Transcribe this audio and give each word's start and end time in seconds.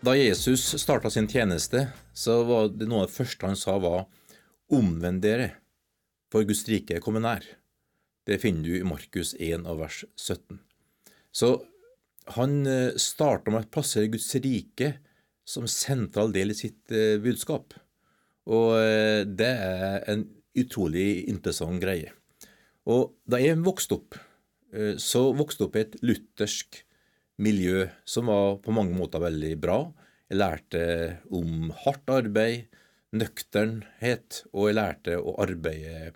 Da 0.00 0.14
Jesus 0.16 0.62
starta 0.80 1.10
sin 1.10 1.26
tjeneste, 1.28 1.90
så 2.16 2.38
var 2.48 2.70
det 2.72 2.86
noe 2.88 3.02
av 3.04 3.10
det 3.10 3.18
første 3.18 3.44
han 3.50 3.58
sa 3.58 3.74
var 3.76 4.06
omvend 4.72 5.20
dere, 5.20 5.50
for 6.32 6.46
Guds 6.48 6.62
rike 6.70 6.96
er 6.96 7.04
kommet 7.04 7.26
nær. 7.26 7.44
Det 8.24 8.38
finner 8.40 8.64
du 8.64 8.78
i 8.78 8.86
Markus 8.86 9.34
1 9.36 9.68
av 9.68 9.82
vers 9.82 9.98
17. 10.16 10.56
Så 11.36 11.52
han 12.32 12.64
eh, 12.64 12.96
starta 12.96 13.52
med 13.52 13.66
å 13.66 13.72
plassere 13.76 14.08
Guds 14.08 14.32
rike 14.40 14.94
som 15.44 15.68
sentral 15.68 16.32
del 16.32 16.54
i 16.54 16.56
sitt 16.56 16.88
eh, 16.96 17.20
budskap. 17.20 17.76
Og 18.48 18.80
eh, 18.80 19.28
det 19.28 19.52
er 19.52 20.00
en 20.08 20.24
utrolig 20.56 21.26
interessant 21.28 21.76
greie. 21.82 22.14
Og 22.88 23.18
da 23.28 23.42
jeg 23.42 23.60
vokste 23.60 24.00
opp, 24.00 24.16
så 25.02 25.32
vokste 25.34 25.66
opp 25.66 25.74
i 25.76 25.80
et 25.82 25.96
luthersk 26.06 26.78
miljø 27.40 27.88
som 28.04 28.28
var 28.30 28.58
på 28.64 28.74
mange 28.74 28.94
måter 28.96 29.22
veldig 29.22 29.54
bra. 29.60 29.80
Jeg 30.30 30.38
lærte 30.38 30.82
om 31.34 31.72
hardt 31.82 32.10
arbeid, 32.14 32.68
nøkternhet, 33.18 34.44
og 34.54 34.68
jeg 34.68 34.76
lærte 34.78 35.16
å 35.18 35.32
arbeide 35.42 36.12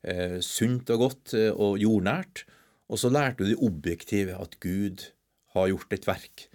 eh, 0.00 0.38
sunt 0.40 0.88
og 0.94 1.02
godt 1.02 1.34
eh, 1.36 1.50
og 1.52 1.76
jordnært. 1.82 2.46
Og 2.88 3.02
så 3.02 3.10
lærte 3.12 3.44
du 3.44 3.50
det 3.50 3.58
objektive, 3.60 4.38
at 4.40 4.56
Gud 4.64 5.04
har 5.52 5.68
gjort 5.68 5.92
et 5.92 6.08
verk. 6.08 6.46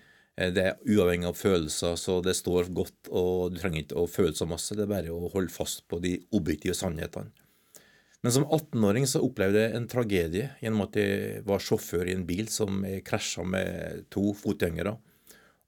Eh, 0.41 0.49
det 0.55 0.65
er 0.71 0.81
uavhengig 0.89 1.29
av 1.29 1.37
følelser, 1.37 1.93
så 2.01 2.17
det 2.25 2.33
står 2.39 2.73
godt, 2.73 3.13
og 3.13 3.53
du 3.53 3.61
trenger 3.61 3.83
ikke 3.83 4.01
å 4.01 4.09
føle 4.09 4.33
så 4.33 4.49
masse. 4.49 4.73
Det 4.73 4.87
er 4.87 4.93
bare 4.95 5.13
å 5.13 5.29
holde 5.35 5.53
fast 5.53 5.85
på 5.85 6.01
de 6.01 6.17
objektive 6.33 6.73
sannhetene. 6.81 7.29
Men 8.25 8.33
som 8.33 8.49
18-åring 8.49 9.05
så 9.05 9.21
opplevde 9.21 9.67
jeg 9.67 9.77
en 9.77 9.89
tragedie 9.91 10.51
gjennom 10.63 10.87
at 10.87 10.97
jeg 10.97 11.45
var 11.45 11.61
sjåfør 11.61 12.07
i 12.07 12.17
en 12.17 12.25
bil 12.25 12.47
som 12.49 12.81
krasja 13.05 13.45
med 13.45 14.07
to 14.15 14.31
fotgjengere. 14.39 14.95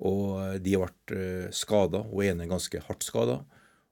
Og 0.04 0.60
de 0.60 0.76
ble 0.76 1.50
skada, 1.56 2.04
og 2.04 2.26
ene 2.26 2.50
ganske 2.52 2.82
hardt 2.88 3.06
skada. 3.08 3.40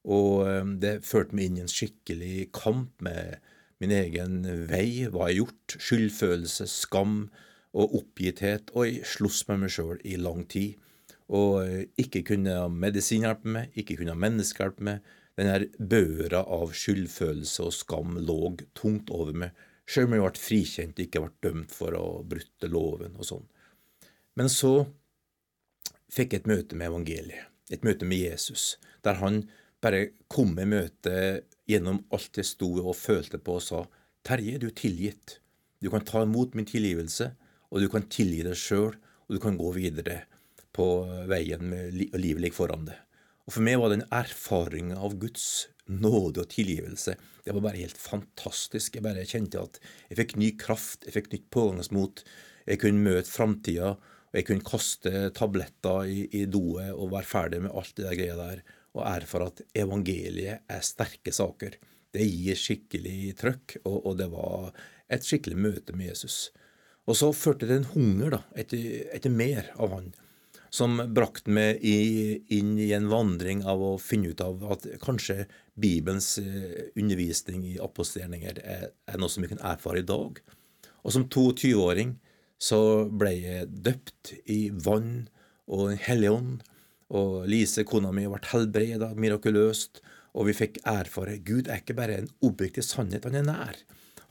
Og 0.04 0.44
det 0.84 0.98
førte 1.08 1.36
meg 1.36 1.48
inn 1.48 1.62
i 1.62 1.64
en 1.64 1.72
skikkelig 1.72 2.50
kamp 2.56 3.00
med 3.06 3.38
min 3.80 3.94
egen 3.96 4.42
vei, 4.68 5.08
hva 5.08 5.30
jeg 5.32 5.40
har 5.40 5.40
gjort, 5.40 5.76
skyldfølelse, 5.80 6.68
skam 6.68 7.18
og 7.72 7.96
oppgitthet. 8.02 8.74
Og 8.76 8.90
jeg 8.90 9.08
sloss 9.08 9.46
med 9.48 9.64
meg 9.64 9.76
sjøl 9.76 10.02
i 10.04 10.20
lang 10.20 10.44
tid. 10.52 10.76
Og 11.34 11.64
ikke 12.00 12.26
kunne 12.28 12.58
medisin 12.70 13.24
hjelpe 13.24 13.56
meg, 13.56 13.72
ikke 13.80 13.96
kunne 14.02 14.20
mennesker 14.20 14.68
hjelpe 14.68 14.90
meg 14.90 15.14
denne 15.40 15.66
børa 15.80 16.44
av 16.46 16.76
skyldfølelse 16.78 17.64
og 17.66 17.74
skam 17.74 18.20
lå 18.22 18.54
tungt 18.78 19.10
over 19.10 19.34
meg, 19.34 19.56
sjøl 19.90 20.06
om 20.06 20.14
jeg 20.18 20.26
ble 20.26 20.42
frikjent 20.44 21.00
ikke 21.02 21.24
ble 21.24 21.32
dømt 21.42 21.74
for 21.74 21.96
å 21.98 22.04
ha 22.04 22.20
brutt 22.28 22.68
loven 22.70 23.16
og 23.18 23.26
sånn. 23.32 23.48
Men 24.38 24.52
så 24.52 24.86
fikk 26.14 26.38
et 26.38 26.50
møte 26.50 26.78
med 26.78 26.92
evangeliet, 26.92 27.50
et 27.74 27.86
møte 27.86 28.08
med 28.08 28.22
Jesus, 28.22 28.78
der 29.06 29.20
han 29.22 29.44
bare 29.84 30.14
kom 30.32 30.54
i 30.60 30.68
møte 30.70 31.44
gjennom 31.70 32.04
alt 32.14 32.40
jeg 32.40 32.48
sto 32.48 32.70
og 32.82 32.96
følte 33.00 33.40
på 33.42 33.58
og 33.60 33.66
sa, 33.66 33.84
Terje, 34.24 34.60
du 34.60 34.70
er 34.70 34.78
tilgitt. 34.78 35.40
Du 35.84 35.90
kan 35.92 36.06
ta 36.08 36.22
imot 36.24 36.54
min 36.56 36.68
tilgivelse, 36.68 37.34
og 37.74 37.84
du 37.84 37.90
kan 37.92 38.06
tilgi 38.08 38.46
deg 38.46 38.56
sjøl, 38.56 38.94
og 38.96 39.36
du 39.36 39.40
kan 39.44 39.58
gå 39.60 39.74
videre 39.76 40.22
på 40.76 40.88
veien 41.28 41.66
med 41.70 41.98
livet 41.98 42.42
ligger 42.46 42.56
foran 42.56 42.88
deg. 42.88 43.00
Og 43.44 43.58
For 43.58 43.66
meg 43.66 43.82
var 43.82 43.92
den 43.92 44.06
erfaringa 44.16 44.96
av 45.04 45.18
Guds 45.20 45.68
nåde 45.92 46.46
og 46.46 46.52
tilgivelse 46.54 47.18
det 47.44 47.52
var 47.52 47.66
bare 47.66 47.82
helt 47.82 48.00
fantastisk. 48.00 48.96
Jeg 48.96 49.04
bare 49.04 49.26
kjente 49.28 49.60
at 49.60 49.80
jeg 50.10 50.20
fikk 50.22 50.36
ny 50.40 50.54
kraft, 50.60 51.04
jeg 51.04 51.16
fikk 51.18 51.32
nytt 51.34 51.50
pågangsmot. 51.52 52.24
Jeg 52.70 52.80
kunne 52.80 53.04
møte 53.04 53.28
framtida, 53.28 53.98
og 54.34 54.40
jeg 54.40 54.48
kunne 54.48 54.66
kaste 54.66 55.28
tabletter 55.38 56.10
i, 56.10 56.24
i 56.42 56.46
doet 56.50 56.90
og 56.90 57.12
være 57.14 57.30
ferdig 57.30 57.62
med 57.62 57.76
alt 57.78 57.94
det 57.94 58.08
der 58.08 58.18
greia 58.18 58.38
der, 58.40 58.64
og 58.98 59.06
erfare 59.06 59.52
at 59.52 59.62
evangeliet 59.78 60.66
er 60.70 60.82
sterke 60.86 61.34
saker. 61.34 61.78
Det 62.14 62.26
gir 62.26 62.58
skikkelig 62.58 63.36
trøkk, 63.38 63.78
og, 63.86 64.00
og 64.10 64.18
det 64.18 64.28
var 64.34 64.72
et 65.14 65.26
skikkelig 65.26 65.60
møte 65.62 65.96
med 65.98 66.12
Jesus. 66.12 66.50
Og 67.06 67.18
så 67.20 67.30
førte 67.36 67.70
det 67.70 67.78
en 67.78 67.90
hunger 67.94 68.38
da, 68.38 68.42
etter, 68.58 69.06
etter 69.14 69.34
mer 69.34 69.70
av 69.78 69.94
han 69.94 70.12
som 70.74 70.98
brakte 71.14 71.54
meg 71.54 71.84
i, 71.86 72.40
inn 72.58 72.74
i 72.82 72.90
en 72.98 73.06
vandring 73.12 73.62
av 73.70 73.82
å 73.86 73.92
finne 74.02 74.32
ut 74.34 74.42
av 74.42 74.64
at 74.74 74.88
kanskje 75.04 75.44
Bibelens 75.78 76.40
eh, 76.42 76.90
undervisning 76.98 77.62
i 77.70 77.76
apostelgjerninger 77.82 78.58
er, 78.64 78.88
er, 78.90 79.20
noe 79.22 79.30
som 79.30 79.46
vi 79.46 79.52
kan 79.52 79.62
erfare 79.62 80.02
i 80.02 80.08
dag. 80.10 80.42
Og 81.06 81.14
som 81.14 81.28
22-åring 81.30 82.16
så 82.64 82.80
ble 83.12 83.34
jeg 83.42 83.72
døpt 83.86 84.34
i 84.52 84.68
vann 84.72 85.28
og 85.68 85.90
Den 85.90 86.00
hellige 86.06 86.36
ånd. 86.36 86.62
Og 87.14 87.46
Lise, 87.48 87.86
kona 87.88 88.12
mi, 88.16 88.26
ble 88.28 88.42
helbreda 88.52 89.14
mirakuløst. 89.20 90.02
Og 90.34 90.50
vi 90.50 90.56
fikk 90.58 90.80
erfare 90.90 91.38
Gud 91.46 91.70
er 91.70 91.84
ikke 91.84 91.96
bare 91.98 92.18
en 92.22 92.30
objektiv 92.44 92.86
sannhet, 92.88 93.28
han 93.28 93.38
er 93.38 93.48
nær. 93.48 93.80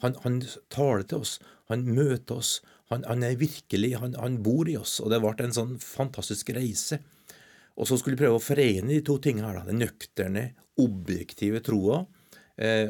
Han, 0.03 0.17
han 0.25 0.41
taler 0.73 1.05
til 1.07 1.23
oss, 1.23 1.37
han 1.71 1.85
møter 1.87 2.41
oss, 2.41 2.57
han, 2.91 3.05
han 3.07 3.23
er 3.23 3.39
virkelig, 3.39 3.93
han, 4.03 4.17
han, 4.19 4.41
bor 4.43 4.69
i 4.69 4.75
oss. 4.81 4.99
Og 5.01 5.13
det 5.13 5.21
ble 5.23 5.47
en 5.47 5.55
sånn 5.55 5.77
fantastisk 5.81 6.51
reise. 6.57 6.99
Og 7.79 7.89
så 7.89 7.97
skulle 7.97 8.19
vi 8.19 8.25
prøve 8.25 8.41
å 8.41 8.43
forene 8.43 8.91
de 8.91 8.99
to 9.07 9.17
tingene 9.23 9.49
her. 9.49 9.61
da, 9.61 9.71
Den 9.71 9.81
nøkterne, 9.85 10.49
objektive 10.83 11.63
troa 11.65 12.03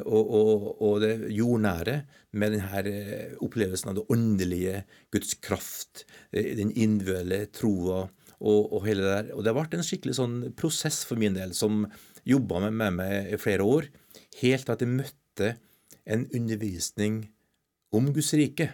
og, 0.04 0.32
og, 0.38 0.66
og, 0.82 0.96
det 1.02 1.30
jordnære 1.32 1.96
med 2.40 2.56
denne 2.56 2.82
eh, 2.90 3.36
opplevelsen 3.44 3.92
av 3.92 3.98
det 3.98 4.06
åndelige, 4.12 4.82
Guds 5.14 5.36
kraft, 5.44 6.04
eh, 6.32 6.52
den 6.58 6.72
individuelle 6.74 7.46
troa 7.54 8.04
og, 8.42 8.60
og, 8.72 8.78
hele 8.86 9.04
det 9.04 9.12
der. 9.12 9.32
Og 9.36 9.42
det 9.42 9.52
har 9.52 9.60
vært 9.60 9.76
en 9.78 9.86
skikkelig 9.86 10.18
sånn 10.18 10.38
prosess 10.58 11.02
for 11.08 11.20
min 11.20 11.36
del, 11.38 11.54
som 11.56 11.86
jobba 12.28 12.64
med, 12.66 12.78
med 12.78 12.98
meg 13.00 13.32
i 13.34 13.40
flere 13.40 13.66
år, 13.66 13.88
helt 14.42 14.66
til 14.66 14.74
at 14.76 14.84
jeg 14.84 14.92
møtte 14.92 15.54
en 16.02 16.26
undervisning 16.34 17.24
om 17.94 18.08
Guds 18.14 18.32
rike 18.34 18.72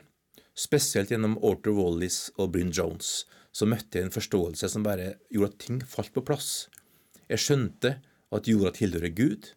spesielt 0.59 1.13
gjennom 1.13 1.37
Arthur 1.45 1.77
Wallis 1.77 2.29
og 2.37 2.53
Bryn 2.55 2.73
Jones, 2.75 3.23
så 3.55 3.67
møtte 3.69 3.99
jeg 3.99 4.09
en 4.09 4.15
forståelse 4.15 4.71
som 4.73 4.85
bare 4.87 5.15
gjorde 5.33 5.53
at 5.53 5.61
ting 5.63 5.79
falt 5.87 6.13
på 6.15 6.25
plass. 6.27 6.69
Jeg 7.31 7.43
skjønte 7.43 7.99
at 8.35 8.49
jorda 8.51 8.73
tilhører 8.77 9.15
Gud. 9.15 9.53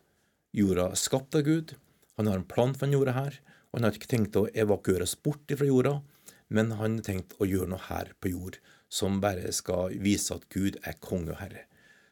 Jorda 0.55 0.89
er 0.91 0.99
skapt 0.99 1.35
av 1.37 1.45
Gud. 1.47 1.75
Han 2.19 2.29
har 2.29 2.39
en 2.39 2.47
plan 2.47 2.73
for 2.75 2.85
den 2.85 2.97
jorda 2.97 3.15
her. 3.15 3.39
og 3.71 3.79
Han 3.79 3.87
har 3.87 3.97
ikke 3.97 4.11
tenkt 4.11 4.37
å 4.39 4.49
evakuere 4.51 5.07
oss 5.07 5.15
bort 5.15 5.51
fra 5.51 5.67
jorda, 5.67 6.01
men 6.49 6.73
han 6.75 6.99
har 6.99 7.07
tenkt 7.07 7.37
å 7.39 7.47
gjøre 7.47 7.71
noe 7.71 7.85
her 7.87 8.11
på 8.19 8.33
jord 8.33 8.59
som 8.91 9.21
bare 9.23 9.53
skal 9.55 9.95
vise 10.03 10.35
at 10.35 10.49
Gud 10.51 10.79
er 10.83 10.99
konge 10.99 11.31
og 11.31 11.39
herre. 11.39 11.63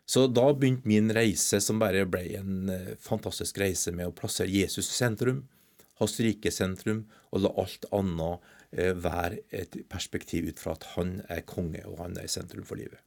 Så 0.08 0.26
da 0.32 0.48
begynte 0.56 0.88
min 0.90 1.12
reise, 1.14 1.60
som 1.62 1.82
bare 1.82 2.06
ble 2.10 2.24
en 2.40 2.70
eh, 2.72 2.94
fantastisk 3.04 3.60
reise 3.60 3.92
med 3.94 4.08
å 4.10 4.16
plassere 4.16 4.50
Jesus 4.50 4.88
i 4.88 4.96
sentrum, 4.96 5.44
hans 6.00 6.16
rike 6.24 6.50
sentrum, 6.56 7.04
og 7.30 7.44
la 7.44 7.52
alt 7.62 7.86
annet 7.94 8.48
Eh, 8.70 8.94
være 8.94 9.40
et 9.50 9.80
perspektiv 9.90 10.52
ut 10.52 10.60
fra 10.62 10.76
at 10.76 10.84
han 10.94 11.16
er 11.26 11.42
konge, 11.50 11.82
og 11.90 12.04
han 12.04 12.18
er 12.20 12.28
i 12.28 12.30
sentrum 12.30 12.66
for 12.68 12.78
livet. 12.78 13.02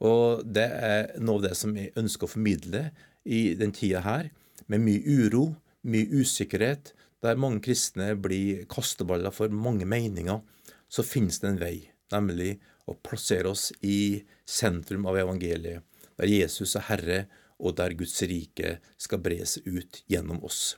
Og 0.00 0.40
det 0.48 0.64
er 0.64 1.10
noe 1.20 1.42
av 1.42 1.50
det 1.50 1.58
som 1.60 1.74
jeg 1.76 1.92
ønsker 2.00 2.24
å 2.24 2.32
formidle 2.32 2.86
i 3.28 3.52
den 3.58 3.74
tida 3.76 4.00
her, 4.04 4.30
med 4.66 4.82
mye 4.84 5.02
uro, 5.04 5.46
mye 5.84 6.20
usikkerhet, 6.20 6.92
der 7.24 7.40
mange 7.40 7.62
kristne 7.64 8.12
blir 8.20 8.64
kasteballer 8.70 9.32
for 9.32 9.52
mange 9.52 9.86
meninger, 9.88 10.42
så 10.88 11.04
finnes 11.06 11.40
det 11.40 11.50
en 11.50 11.60
vei, 11.60 11.76
nemlig 12.12 12.58
å 12.86 12.96
plassere 13.00 13.50
oss 13.50 13.70
i 13.80 14.22
sentrum 14.44 15.06
av 15.08 15.18
evangeliet, 15.22 15.82
der 16.20 16.30
Jesus 16.30 16.76
er 16.78 16.88
Herre, 16.90 17.18
og 17.58 17.76
der 17.78 17.94
Guds 17.96 18.18
rike 18.26 18.78
skal 19.00 19.22
bres 19.24 19.56
ut 19.64 20.02
gjennom 20.10 20.42
oss. 20.44 20.76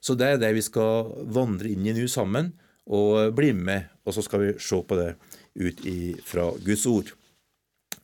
Så 0.00 0.14
det 0.18 0.26
er 0.34 0.40
det 0.42 0.52
vi 0.56 0.64
skal 0.64 1.14
vandre 1.32 1.70
inn 1.72 1.86
i 1.86 1.94
nå 1.96 2.06
sammen, 2.10 2.52
og 2.86 3.32
bli 3.34 3.50
med, 3.56 3.88
og 4.06 4.14
så 4.14 4.22
skal 4.22 4.42
vi 4.42 4.50
se 4.62 4.78
på 4.86 4.98
det 4.98 5.14
ut 5.58 5.80
fra 6.26 6.50
Guds 6.62 6.84
ord. 6.86 7.10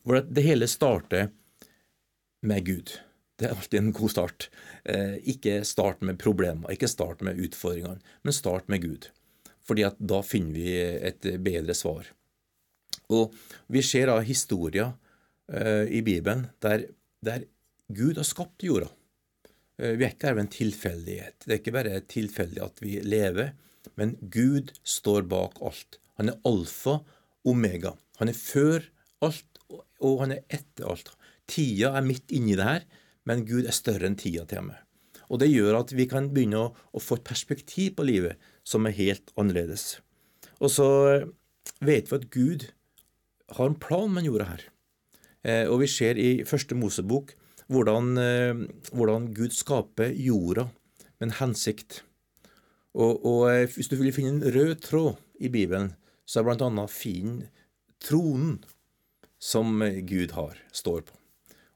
For 0.03 0.19
det 0.27 0.43
hele 0.43 0.67
starter 0.67 1.29
med 2.43 2.65
Gud. 2.67 2.91
Det 3.43 3.49
er 3.49 3.57
alltid 3.59 3.79
en 3.81 3.91
god 3.91 4.11
start. 4.13 4.45
Eh, 4.87 5.17
ikke 5.33 5.57
start 5.67 6.03
med 6.07 6.15
problemer, 6.21 6.71
ikke 6.71 6.87
start 6.87 7.19
med 7.27 7.41
utfordringene, 7.43 7.99
men 8.23 8.35
start 8.35 8.69
med 8.71 8.85
Gud. 8.85 9.09
Fordi 9.67 9.83
at 9.83 9.99
da 9.99 10.21
finner 10.23 10.55
vi 10.55 10.77
et 10.79 11.27
bedre 11.43 11.75
svar. 11.75 12.07
Og 13.11 13.35
Vi 13.67 13.81
ser 13.83 14.07
da 14.07 14.21
historier 14.23 14.93
eh, 15.51 15.91
i 15.91 15.99
Bibelen 16.01 16.47
der, 16.63 16.87
der 17.19 17.43
Gud 17.91 18.15
har 18.15 18.27
skapt 18.27 18.63
jorda. 18.63 18.87
Eh, 19.75 19.97
vi 19.99 20.07
er 20.07 20.15
ikke 20.15 20.31
her 20.31 20.39
ved 20.39 20.45
en 20.45 20.55
tilfeldighet. 20.55 21.37
Det 21.43 21.51
er 21.51 21.59
ikke 21.59 21.75
bare 21.75 21.99
tilfeldig 22.15 22.63
at 22.63 22.79
vi 22.79 22.95
lever, 23.03 23.51
men 23.99 24.15
Gud 24.21 24.71
står 24.87 25.27
bak 25.27 25.59
alt. 25.59 25.99
Han 26.15 26.31
er 26.31 26.39
alfa, 26.47 27.01
omega. 27.43 27.97
Han 28.23 28.31
er 28.31 28.39
før 28.39 28.87
alt, 29.19 29.63
og 29.99 30.23
han 30.23 30.37
er 30.37 30.45
etter 30.47 30.87
alt. 30.87 31.11
Tida 31.49 31.91
er 31.97 32.07
midt 32.07 32.31
inni 32.31 32.55
det 32.55 32.71
her, 32.71 32.85
men 33.29 33.45
Gud 33.47 33.67
er 33.67 33.75
større 33.75 34.09
enn 34.09 34.19
tida 34.19 34.45
til 34.49 34.67
meg. 34.69 34.79
Og 35.31 35.39
Det 35.41 35.49
gjør 35.49 35.79
at 35.79 35.93
vi 35.95 36.05
kan 36.09 36.29
begynne 36.33 36.59
å, 36.59 36.73
å, 36.93 36.99
få 37.01 37.17
et 37.17 37.27
perspektiv 37.27 37.95
på 37.97 38.05
livet 38.05 38.41
som 38.67 38.85
er 38.85 38.97
helt 38.97 39.31
annerledes. 39.39 39.97
Og 40.59 40.69
så 40.69 40.89
vet 41.83 42.11
vi 42.11 42.19
at 42.19 42.29
Gud 42.33 42.67
har 43.57 43.69
en 43.69 43.79
plan 43.79 44.11
med 44.11 44.27
jorda 44.27 44.49
her. 44.51 44.67
Eh, 45.43 45.65
og 45.67 45.81
vi 45.83 45.89
ser 45.91 46.19
i 46.19 46.43
første 46.47 46.75
Mosebok 46.77 47.33
hvordan, 47.71 48.13
eh, 48.19 48.61
hvordan 48.95 49.31
Gud 49.35 49.55
skaper 49.55 50.13
jorda 50.13 50.69
med 51.19 51.29
en 51.29 51.37
hensikt. 51.39 52.03
Og, 52.93 53.25
og, 53.25 53.49
eh, 53.51 53.67
Hvis 53.67 53.89
du 53.89 53.97
vil 53.97 54.13
finne 54.13 54.37
en 54.37 54.53
rød 54.53 54.75
tråd 54.85 55.17
i 55.39 55.49
Bibelen, 55.49 55.95
så 56.25 56.39
er 56.39 56.47
bl.a. 56.47 56.87
fin 56.87 57.47
tronen 57.99 58.63
som 59.39 59.81
Gud 60.07 60.31
har, 60.37 60.55
står 60.71 61.01
på. 61.01 61.22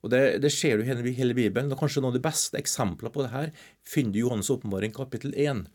Og 0.07 0.13
Det, 0.13 0.39
det 0.39 0.53
ser 0.55 0.79
du 0.79 0.87
i 0.87 1.11
hele 1.11 1.35
Bibelen. 1.35 1.71
og 1.71 1.81
Kanskje 1.81 1.99
noen 1.99 2.13
av 2.13 2.15
de 2.15 2.23
beste 2.23 2.55
eksemplene 2.55 3.11
på 3.11 3.25
det 3.25 3.33
her 3.33 3.51
finner 3.83 4.15
du 4.15 4.21
i 4.21 4.23
Johannes' 4.23 4.53
åpenbaring 4.53 4.95
kapittel 4.95 5.35
1, 5.35 5.65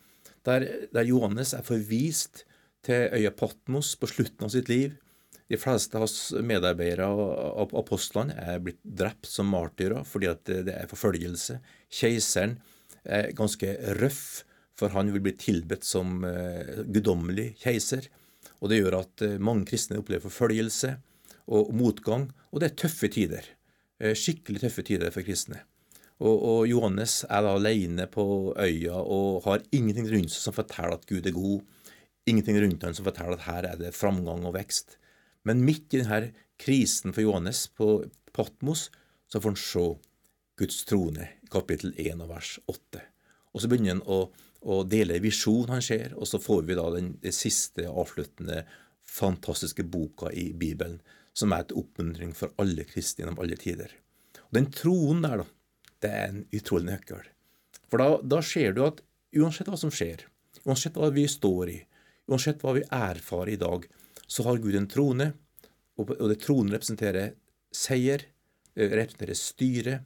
der, 0.48 0.64
der 0.88 1.04
Johannes 1.06 1.52
er 1.52 1.66
forvist 1.66 2.46
til 2.82 3.12
øya 3.12 3.30
Patmos 3.36 3.92
på 4.00 4.08
slutten 4.08 4.48
av 4.48 4.54
sitt 4.56 4.72
liv. 4.72 4.96
De 5.52 5.60
fleste 5.60 5.98
av 5.98 6.06
hans 6.06 6.32
medarbeidere 6.40 7.10
og 7.12 7.76
apostlene 7.76 8.32
er 8.40 8.62
blitt 8.64 8.80
drept 8.82 9.28
som 9.28 9.52
martyrer 9.52 10.06
fordi 10.08 10.32
det 10.48 10.72
er 10.72 10.88
forfølgelse. 10.88 11.60
Keiseren 11.92 12.56
er 13.04 13.34
ganske 13.36 13.76
røff, 14.00 14.46
for 14.78 14.96
han 14.96 15.12
vil 15.12 15.20
bli 15.26 15.36
tilbedt 15.36 15.84
som 15.84 16.22
uh, 16.24 16.80
guddommelig 16.88 17.52
keiser. 17.60 18.08
Og 18.64 18.72
Det 18.72 18.80
gjør 18.80 19.02
at 19.02 19.26
uh, 19.28 19.36
mange 19.36 19.68
kristne 19.68 20.00
opplever 20.00 20.24
forfølgelse 20.24 20.96
og 21.52 21.74
motgang, 21.76 22.30
og 22.48 22.62
det 22.62 22.70
er 22.70 22.80
tøffe 22.86 23.12
tider. 23.12 23.44
Uh, 24.02 24.14
skikkelig 24.18 24.64
tøffe 24.64 24.82
tider 24.86 25.12
for 25.14 25.22
kristne. 25.26 25.62
Og, 26.22 26.36
og, 26.36 26.60
Johannes 26.70 27.22
er 27.26 27.42
da 27.42 27.54
alene 27.56 28.06
på 28.10 28.24
øya 28.54 28.98
og 29.00 29.42
har 29.46 29.64
ingenting 29.74 30.06
rundt 30.10 30.30
seg 30.30 30.44
som 30.46 30.54
forteller 30.54 30.98
at 30.98 31.06
Gud 31.08 31.26
er 31.26 31.34
god. 31.34 31.62
Ingenting 32.30 32.60
rundt 32.62 32.84
ham 32.86 32.94
som 32.94 33.06
forteller 33.08 33.38
at 33.38 33.46
her 33.48 33.68
er 33.72 33.80
det 33.80 33.94
framgang 33.96 34.44
og 34.46 34.54
vekst. 34.54 34.98
Men 35.48 35.64
midt 35.66 35.94
i 35.96 36.02
denne 36.02 36.30
krisen 36.62 37.14
for 37.14 37.24
Johannes 37.24 37.64
på 37.74 38.04
Patmos, 38.34 38.88
så 39.26 39.40
får 39.40 39.54
han 39.54 39.58
se 39.58 39.86
Guds 40.60 40.84
trone, 40.86 41.26
kapittel 41.50 41.94
1 41.98 42.22
og 42.22 42.30
vers 42.30 42.52
8. 42.70 43.02
Og 43.52 43.62
så 43.64 43.70
begynner 43.70 43.96
han 43.96 44.04
å, 44.06 44.20
å 44.62 44.82
dele 44.86 45.18
visjonen 45.24 45.74
han 45.74 45.84
ser, 45.84 46.14
og 46.14 46.28
så 46.28 46.38
får 46.42 46.62
vi 46.68 46.78
da 46.78 46.86
den, 46.94 47.16
den 47.22 47.34
siste 47.34 47.88
avsluttende 47.88 48.62
fantastiske 49.02 49.84
boka 49.90 50.30
i 50.30 50.52
Bibelen, 50.54 51.00
som 51.36 51.52
er 51.52 51.64
et 51.64 51.74
oppmuntring 51.76 52.34
for 52.36 52.52
alle 52.60 52.84
kristne 52.88 53.24
gjennom 53.24 53.40
alle 53.42 53.56
tider. 53.60 53.92
Og 54.50 54.58
Den 54.58 54.68
troen 54.74 55.22
der, 55.24 55.42
da, 55.42 55.46
det 56.04 56.10
er 56.10 56.28
en 56.28 56.44
utrolig 56.52 56.90
nøkkel. 56.90 57.24
For 57.88 58.00
da, 58.00 58.18
da 58.24 58.40
ser 58.44 58.76
du 58.76 58.84
at 58.86 59.00
uansett 59.36 59.70
hva 59.70 59.78
som 59.80 59.92
skjer, 59.92 60.26
uansett 60.66 60.96
hva 60.98 61.10
vi 61.14 61.26
står 61.28 61.72
i, 61.72 61.78
uansett 62.28 62.62
hva 62.62 62.76
vi 62.76 62.84
erfarer 62.88 63.54
i 63.54 63.60
dag, 63.60 63.86
så 64.26 64.44
har 64.46 64.60
Gud 64.62 64.76
en 64.78 64.88
trone, 64.88 65.32
og 66.00 66.12
det 66.30 66.40
tronen 66.40 66.72
representerer 66.72 67.34
seier, 67.72 68.24
det 68.76 68.88
representerer 68.92 69.36
styre, 69.36 69.98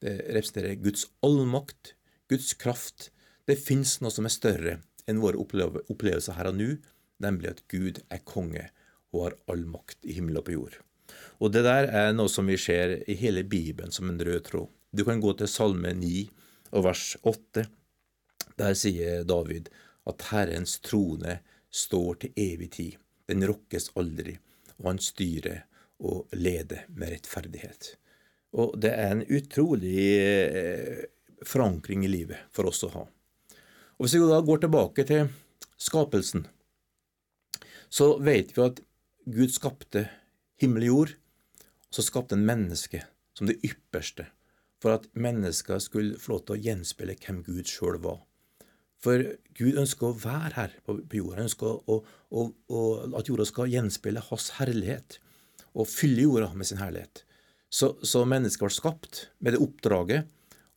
det 0.00 0.16
representerer 0.28 0.80
Guds 0.80 1.06
allmakt, 1.24 1.94
Guds 2.28 2.52
kraft. 2.60 3.08
Det 3.48 3.56
fins 3.58 3.98
noe 4.00 4.12
som 4.12 4.28
er 4.28 4.34
større 4.34 4.74
enn 5.08 5.20
våre 5.22 5.40
opplevelser 5.40 6.36
her 6.36 6.50
og 6.52 6.58
nå, 6.60 6.74
nemlig 7.24 7.50
at 7.50 7.64
Gud 7.72 8.02
er 8.12 8.22
konge 8.24 8.68
og 9.12 9.26
har 9.26 9.36
all 9.52 9.66
makt 9.68 10.06
i 10.06 10.16
himmel 10.16 10.40
og 10.40 10.46
på 10.46 10.56
jord. 10.56 10.78
Og 11.40 11.52
Det 11.52 11.62
der 11.64 11.88
er 11.88 12.12
noe 12.14 12.30
som 12.30 12.46
vi 12.46 12.58
ser 12.60 13.00
i 13.08 13.16
hele 13.18 13.42
Bibelen 13.44 13.92
som 13.92 14.10
en 14.10 14.20
rød 14.20 14.44
tråd. 14.46 14.68
Du 14.92 15.04
kan 15.04 15.20
gå 15.20 15.32
til 15.38 15.48
Salme 15.48 15.92
9 15.94 16.28
og 16.74 16.84
vers 16.84 17.16
8. 17.22 17.64
Der 18.58 18.74
sier 18.74 19.24
David 19.24 19.70
at 20.10 20.26
Herrens 20.30 20.78
trone 20.82 21.38
står 21.70 22.20
til 22.24 22.32
evig 22.36 22.70
tid. 22.74 22.98
Den 23.30 23.46
rokkes 23.46 23.92
aldri, 23.98 24.36
og 24.80 24.90
han 24.90 25.02
styrer 25.02 25.64
og 26.00 26.28
leder 26.34 26.86
med 26.88 27.14
rettferdighet. 27.14 27.94
Og 28.58 28.74
det 28.82 28.90
er 28.90 29.14
en 29.14 29.26
utrolig 29.30 30.04
eh, 30.18 31.02
forankring 31.46 32.04
i 32.04 32.10
livet 32.10 32.50
for 32.54 32.70
oss 32.70 32.82
å 32.86 32.90
ha. 32.96 33.04
Og 33.06 34.06
Hvis 34.06 34.16
vi 34.16 34.26
da 34.26 34.40
går 34.42 34.64
tilbake 34.64 35.04
til 35.06 35.28
skapelsen, 35.78 36.46
så 37.90 38.16
vet 38.22 38.54
vi 38.56 38.64
at 38.64 38.80
Gud 39.28 39.52
skapte 39.52 40.06
himmel 40.60 40.86
og 40.86 40.92
jord, 40.92 41.14
og 41.90 41.96
så 41.96 42.04
skapte 42.06 42.36
han 42.36 42.46
mennesket 42.46 43.08
som 43.36 43.48
det 43.48 43.58
ypperste, 43.66 44.26
for 44.80 44.96
at 44.96 45.08
mennesker 45.12 45.80
skulle 45.82 46.18
få 46.20 46.34
lov 46.34 46.44
til 46.46 46.56
å 46.56 46.62
gjenspeile 46.68 47.16
hvem 47.20 47.42
Gud 47.44 47.68
sjøl 47.68 47.98
var. 48.04 48.20
For 49.00 49.24
Gud 49.56 49.78
ønsker 49.80 50.10
å 50.10 50.18
være 50.20 50.54
her 50.56 50.76
på 50.84 50.98
jorda. 51.00 51.38
Han 51.38 51.46
ønsker 51.48 51.68
å, 51.88 51.98
å, 52.04 52.44
å, 52.68 52.80
at 53.16 53.28
jorda 53.28 53.46
skal 53.48 53.72
gjenspeile 53.72 54.24
hans 54.26 54.50
herlighet 54.58 55.16
og 55.72 55.88
fylle 55.88 56.26
jorda 56.26 56.50
med 56.52 56.68
sin 56.68 56.80
herlighet. 56.82 57.24
Så, 57.70 57.94
så 58.02 58.26
mennesket 58.28 58.66
var 58.66 58.74
skapt 58.74 59.22
med 59.38 59.54
det 59.54 59.62
oppdraget, 59.62 60.28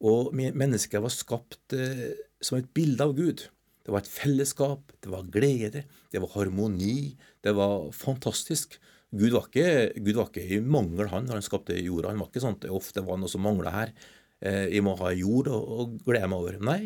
og 0.04 0.34
mennesket 0.36 1.04
var 1.04 1.12
skapt 1.14 1.76
eh, 1.76 2.12
som 2.44 2.60
et 2.60 2.70
bilde 2.76 3.08
av 3.08 3.16
Gud. 3.18 3.46
Det 3.84 3.92
var 3.92 4.04
et 4.04 4.10
fellesskap, 4.10 4.92
det 5.04 5.12
var 5.12 5.30
glede, 5.32 5.84
det 6.12 6.22
var 6.24 6.32
harmoni. 6.38 7.14
Det 7.44 7.52
var 7.58 7.90
fantastisk. 7.96 8.78
Gud 9.14 9.36
var 9.36 9.50
ikke, 9.50 9.94
Gud 10.02 10.18
var 10.18 10.30
ikke 10.32 10.46
i 10.56 10.62
mangel 10.64 11.12
han 11.12 11.28
når 11.28 11.42
han 11.42 11.46
skapte 11.46 11.76
jorda. 11.78 12.14
Han 12.14 12.24
var 12.24 12.32
ikke 12.32 12.44
sånn 12.46 12.56
at 12.62 12.70
ofte 12.72 13.04
var 13.06 13.20
noe 13.20 13.32
som 13.32 13.44
mangla 13.46 13.74
her. 13.76 13.96
Eh, 14.44 14.70
jeg 14.74 14.86
må 14.86 14.96
ha 15.02 15.12
jord 15.14 15.52
å 15.52 15.90
glede 16.06 16.30
meg 16.32 16.40
over. 16.40 16.62
Nei, 16.64 16.82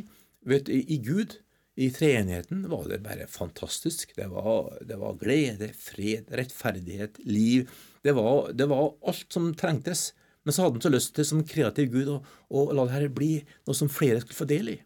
Vet 0.48 0.70
I 0.72 0.98
Gud, 1.04 1.34
i 1.78 1.90
treenigheten, 1.94 2.64
var 2.72 2.88
det 2.90 3.02
bare 3.04 3.28
fantastisk. 3.30 4.16
Det 4.16 4.30
var, 4.32 4.78
det 4.88 4.96
var 4.98 5.18
glede, 5.20 5.70
fred, 5.76 6.30
rettferdighet, 6.40 7.20
liv. 7.28 7.68
Det 8.02 8.16
var, 8.18 8.54
det 8.56 8.70
var, 8.72 8.94
alt 9.06 9.34
som 9.34 9.52
trengtes. 9.60 10.14
Men 10.48 10.56
så 10.56 10.64
hadde 10.64 10.80
han 10.80 10.86
så 10.88 10.94
lyst 10.94 11.14
til 11.18 11.28
som 11.28 11.44
kreativ 11.46 11.92
Gud 11.92 12.14
å, 12.14 12.22
å 12.50 12.64
la 12.72 12.88
det 12.88 12.96
her 12.96 13.08
bli 13.14 13.34
noe 13.68 13.76
som 13.76 13.92
flere 13.92 14.24
skulle 14.24 14.40
få 14.40 14.48
del 14.50 14.72
i. 14.74 14.78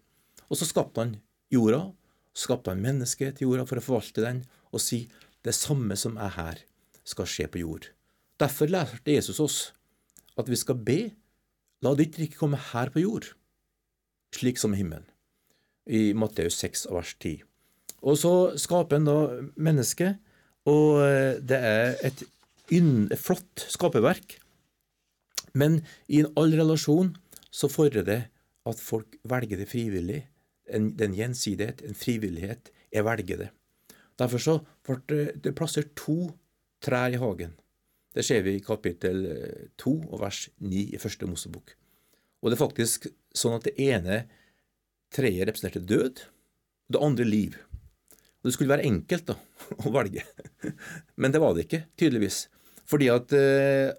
Og 0.49 0.59
så 0.59 0.67
skapte 0.67 1.05
han 1.05 1.13
jorda, 1.53 1.83
skapte 2.37 2.71
han 2.71 2.83
mennesket 2.83 3.37
til 3.37 3.49
jorda 3.49 3.67
for 3.69 3.81
å 3.81 3.85
forvalte 3.85 4.23
den, 4.23 4.43
og 4.71 4.83
si 4.83 5.05
det 5.45 5.55
samme 5.57 5.97
som 5.99 6.17
er 6.21 6.35
her, 6.37 6.61
skal 7.03 7.27
skje 7.27 7.47
på 7.51 7.63
jord. 7.63 7.89
Derfor 8.39 8.69
lærte 8.71 9.13
Jesus 9.13 9.41
oss 9.41 9.59
at 10.39 10.49
vi 10.49 10.57
skal 10.59 10.79
be, 10.79 10.99
la 11.81 11.93
ditt 11.97 12.17
rike 12.21 12.37
komme 12.37 12.59
her 12.71 12.91
på 12.93 13.03
jord, 13.03 13.31
slik 14.35 14.61
som 14.61 14.75
himmelen 14.77 15.07
i 15.89 16.11
Matteus 16.13 16.59
6 16.61 16.85
vers 16.93 17.15
10. 17.17 17.41
Og 18.05 18.17
så 18.17 18.33
skaper 18.61 18.99
han 18.99 19.09
da 19.09 19.17
mennesket, 19.57 20.21
og 20.69 21.01
eh, 21.05 21.41
det 21.41 21.57
er 21.57 21.97
et 22.05 22.23
flott 23.19 23.65
skaperverk. 23.67 24.37
Men 25.57 25.81
i 26.07 26.21
en 26.21 26.31
all 26.39 26.53
relasjon 26.55 27.11
så 27.51 27.67
fordrer 27.69 28.05
det 28.07 28.21
at 28.69 28.79
folk 28.79 29.17
velger 29.27 29.59
det 29.59 29.67
frivillig. 29.69 30.21
En, 30.71 30.91
er 30.99 31.15
gjensidighet, 31.15 31.83
en 31.87 31.97
frivillighet. 31.97 32.71
Jeg 32.91 33.07
velger 33.07 33.45
det. 33.45 33.49
Derfor 34.19 34.43
så 34.43 34.55
ble 34.87 35.25
det 35.41 35.55
plassert 35.57 35.93
to 35.99 36.31
trær 36.83 37.13
i 37.13 37.19
hagen. 37.21 37.55
Det 38.11 38.25
ser 38.27 38.43
vi 38.43 38.57
i 38.57 38.63
kapittel 38.63 39.23
2 39.79 39.93
og 40.09 40.19
vers 40.23 40.45
9 40.59 40.83
i 40.91 40.99
første 40.99 41.29
Mosebok. 41.29 41.75
Og 42.41 42.49
det 42.49 42.57
er 42.57 42.63
faktisk 42.63 43.07
sånn 43.37 43.55
at 43.55 43.67
det 43.69 43.75
ene 43.79 44.23
treet 45.13 45.45
representerte 45.47 45.83
død, 45.87 46.23
og 46.89 46.95
det 46.95 47.03
andre 47.07 47.27
liv. 47.27 47.57
Og 48.41 48.49
Det 48.49 48.55
skulle 48.55 48.73
være 48.73 48.87
enkelt 48.89 49.27
da, 49.29 49.37
å 49.85 49.93
velge, 49.93 50.25
men 51.15 51.33
det 51.33 51.41
var 51.43 51.55
det 51.55 51.67
ikke, 51.67 51.85
tydeligvis. 51.99 52.45
Fordi 52.89 53.07
at 53.13 53.33
eh, 53.37 53.93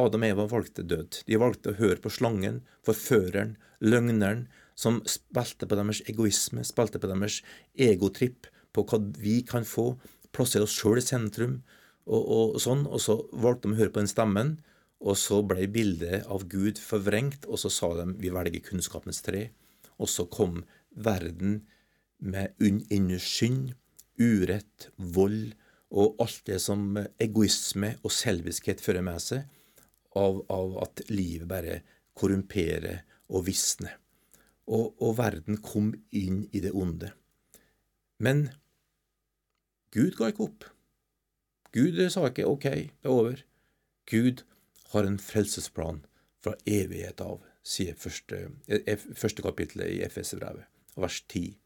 Adam 0.00 0.24
og 0.24 0.32
Eva 0.32 0.46
valgte 0.50 0.84
død. 0.84 1.20
De 1.28 1.38
valgte 1.40 1.72
å 1.72 1.78
høre 1.78 2.00
på 2.02 2.12
slangen, 2.12 2.62
forføreren, 2.86 3.54
løgneren, 3.84 4.46
som 4.76 5.00
spilte 5.08 5.68
på 5.68 5.78
deres 5.78 6.02
egoisme, 6.10 6.64
spilte 6.66 7.00
på 7.00 7.10
deres 7.10 7.40
egotripp, 7.72 8.48
på 8.76 8.84
hva 8.84 9.00
vi 9.16 9.40
kan 9.48 9.64
få, 9.64 9.94
plassere 10.36 10.66
oss 10.66 10.76
sjøl 10.76 11.00
i 11.00 11.04
sentrum, 11.04 11.60
og, 12.06 12.22
og, 12.22 12.56
sånn. 12.62 12.84
Og 12.86 13.00
så 13.02 13.18
valgte 13.32 13.70
de 13.70 13.76
å 13.76 13.80
høre 13.80 13.94
på 13.94 14.02
den 14.02 14.10
stemmen, 14.12 14.56
og 15.00 15.16
så 15.20 15.42
ble 15.44 15.66
bildet 15.72 16.28
av 16.32 16.46
Gud 16.50 16.80
forvrengt, 16.80 17.48
og 17.48 17.60
så 17.60 17.72
sa 17.72 17.92
de 17.98 18.10
vi 18.20 18.32
velger 18.32 18.64
kunnskapens 18.64 19.22
tre. 19.24 19.48
Og 19.96 20.10
så 20.12 20.28
kom 20.28 20.62
verden 20.92 21.62
med 22.20 22.56
innerskynd, 22.60 23.74
urett, 24.16 24.88
vold 24.96 25.52
og 25.96 26.16
alt 26.24 26.40
det 26.48 26.56
som 26.64 26.96
egoisme 27.22 27.94
og 28.02 28.12
selviskhet 28.12 28.80
fører 28.82 29.04
med 29.04 29.20
seg, 29.22 29.44
av, 30.16 30.40
av, 30.48 30.78
at 30.86 31.04
livet 31.12 31.48
bare 31.48 31.80
korrumperer 32.16 33.02
og 33.28 33.44
visne. 33.50 33.92
Og, 34.66 34.96
og 34.98 35.18
verden 35.20 35.60
kom 35.62 35.92
inn 36.10 36.44
i 36.50 36.62
det 36.64 36.72
onde. 36.74 37.12
Men 38.18 38.48
Gud 39.94 40.16
ga 40.18 40.32
ikke 40.32 40.48
opp. 40.48 40.66
Gud 41.76 42.00
sa 42.10 42.26
ikke 42.28 42.48
ok, 42.48 42.66
det 42.66 43.06
er 43.06 43.12
over. 43.12 43.42
Gud 44.10 44.42
har 44.92 45.06
en 45.06 45.18
frelsesplan 45.20 46.02
fra 46.42 46.54
evighet 46.68 47.20
av, 47.24 47.42
sier 47.66 47.96
første, 47.98 48.46
eh, 48.70 48.96
første 48.96 49.44
kapittelet 49.44 49.96
i 49.96 50.02
FS-brevet, 50.06 50.66
vers 50.96 51.20
10. 51.28 51.56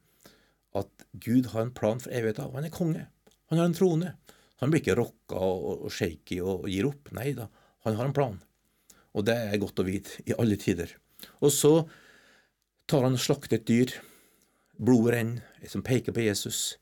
At 0.76 1.06
Gud 1.12 1.50
har 1.52 1.66
en 1.66 1.74
plan 1.74 2.00
for 2.00 2.12
evighet 2.14 2.40
av. 2.42 2.54
Han 2.54 2.66
er 2.66 2.74
konge. 2.74 3.06
Han 3.50 3.58
har 3.58 3.68
en 3.68 3.76
trone. 3.76 4.14
Han 4.60 4.70
blir 4.70 4.82
ikke 4.82 4.98
rocka 4.98 5.40
og, 5.40 5.86
og 5.86 5.92
shaky 5.92 6.40
og, 6.40 6.64
og 6.64 6.70
gir 6.70 6.88
opp. 6.88 7.10
Nei 7.16 7.32
da, 7.36 7.48
han 7.86 7.98
har 7.98 8.08
en 8.08 8.16
plan. 8.16 8.38
Og 9.16 9.26
det 9.26 9.36
er 9.36 9.60
godt 9.60 9.82
å 9.82 9.86
vite 9.86 10.22
i 10.26 10.36
alle 10.38 10.58
tider. 10.60 10.92
Og 11.42 11.52
så 11.52 11.72
tar 12.90 13.06
han 13.06 13.14
og 13.14 13.22
slakter 13.22 13.60
et 13.60 13.68
dyr. 13.68 13.92
Blodet 14.80 15.14
renner, 15.14 15.44
som 15.68 15.84
peker 15.86 16.14
på 16.16 16.24
Jesus. 16.24 16.80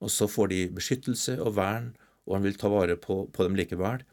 Og 0.00 0.12
så 0.12 0.28
får 0.30 0.52
de 0.52 0.60
beskyttelse 0.72 1.36
og 1.42 1.56
vern, 1.58 1.92
og 2.24 2.38
han 2.38 2.46
vil 2.46 2.56
ta 2.56 2.70
vare 2.72 2.96
på, 3.00 3.26
på 3.28 3.44
dem 3.44 3.58
likevel. 3.58 4.04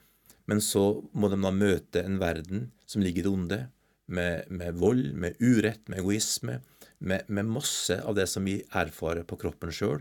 Men 0.48 0.62
så 0.64 1.04
må 1.14 1.30
de 1.32 1.40
da 1.40 1.52
møte 1.54 2.04
en 2.04 2.20
verden 2.20 2.70
som 2.90 3.04
ligger 3.04 3.30
onde, 3.32 3.68
med, 4.08 4.48
med 4.48 4.78
vold, 4.80 5.12
med 5.20 5.36
urett, 5.44 5.84
med 5.92 6.00
egoisme, 6.00 6.62
med, 6.98 7.28
med, 7.28 7.50
masse 7.52 7.98
av 8.00 8.16
det 8.16 8.28
som 8.32 8.48
vi 8.48 8.62
erfarer 8.72 9.28
på 9.28 9.38
kroppen 9.40 9.74
sjøl. 9.76 10.00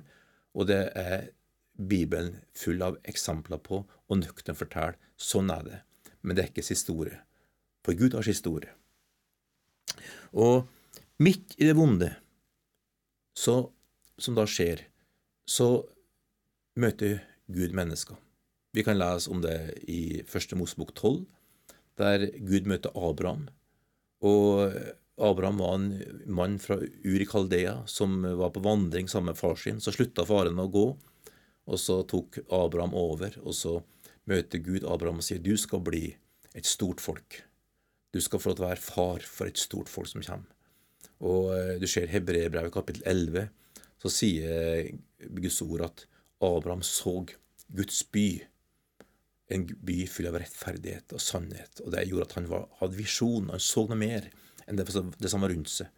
Og 0.54 0.70
det 0.70 0.84
er 0.98 1.28
Bibelen 1.76 2.38
full 2.56 2.80
av 2.86 3.00
eksempler 3.04 3.60
på, 3.62 3.82
og 3.82 4.22
nøkternt 4.22 4.62
forteller 4.62 4.96
sånn 5.18 5.50
er 5.52 5.66
det. 5.66 5.80
Men 6.22 6.38
det 6.38 6.44
er 6.44 6.52
ikke 6.54 6.66
siste 6.66 6.94
ordet. 6.94 7.18
For 7.86 7.98
Gud 7.98 8.14
har 8.16 8.26
siste 8.26 8.50
ordet. 8.50 8.72
Og 10.34 10.64
midt 11.22 11.54
i 11.56 11.68
det 11.68 11.76
vonde, 11.76 12.10
så, 13.36 13.70
som 14.18 14.36
da 14.36 14.46
skjer, 14.48 14.82
så 15.48 15.86
møter 16.76 17.20
Gud 17.52 17.76
mennesker. 17.76 18.16
Vi 18.76 18.84
kan 18.84 18.98
lese 18.98 19.30
om 19.32 19.40
det 19.40 19.56
i 19.88 20.22
Første 20.28 20.56
Mosebok 20.58 20.92
12, 20.94 21.24
der 21.96 22.26
Gud 22.44 22.68
møter 22.68 22.92
Abraham. 22.92 23.46
Og 24.20 24.72
Abraham 25.16 25.60
var 25.62 25.74
en 25.78 25.86
mann 26.26 26.58
fra 26.60 26.76
Uri 27.04 27.24
Kaldea 27.28 27.78
som 27.88 28.20
var 28.36 28.52
på 28.52 28.64
vandring 28.64 29.08
sammen 29.08 29.32
med 29.32 29.40
far 29.40 29.56
sin. 29.60 29.80
Så 29.80 29.94
slutta 29.96 30.26
faren 30.28 30.60
å 30.60 30.68
gå, 30.72 30.86
og 31.66 31.80
så 31.80 32.02
tok 32.08 32.42
Abraham 32.52 32.96
over. 32.96 33.38
Og 33.44 33.56
så 33.56 33.78
møter 34.28 34.60
Gud 34.60 34.84
Abraham 34.84 35.22
og 35.22 35.28
sier, 35.28 35.40
'Du 35.40 35.56
skal 35.56 35.80
bli 35.80 36.16
et 36.54 36.66
stort 36.66 37.00
folk'. 37.00 37.42
Du 38.12 38.20
skal 38.20 38.40
få 38.40 38.50
lov 38.50 38.56
til 38.56 38.64
å 38.64 38.68
være 38.68 38.86
far 38.92 39.20
for 39.24 39.46
et 39.46 39.58
stort 39.58 39.88
folk 39.88 40.08
som 40.08 40.22
kommer. 40.22 40.55
Og 41.24 41.52
eh, 41.54 41.76
du 41.80 41.86
ser 41.90 42.10
Hebreerbrevet 42.12 42.74
kapittel 42.74 43.06
11, 43.08 43.48
så 44.02 44.12
sier 44.12 44.90
Guds 45.38 45.62
ord 45.64 45.86
at 45.88 46.04
Abraham 46.44 46.84
så 46.84 47.22
Guds 47.72 48.02
by 48.12 48.28
en 49.54 49.66
by 49.86 50.00
full 50.10 50.28
av 50.28 50.38
rettferdighet 50.40 51.14
og 51.14 51.22
sannhet. 51.22 51.80
Og 51.84 51.92
det 51.94 52.06
gjorde 52.08 52.28
at 52.28 52.36
han 52.40 52.48
var, 52.50 52.66
hadde 52.80 52.98
visjon, 52.98 53.50
han 53.52 53.62
så 53.62 53.86
noe 53.86 53.98
mer 53.98 54.28
enn 54.66 54.78
det, 54.78 54.88
det 54.90 55.30
som 55.30 55.44
var 55.44 55.54
rundt 55.54 55.70
seg. 55.70 55.90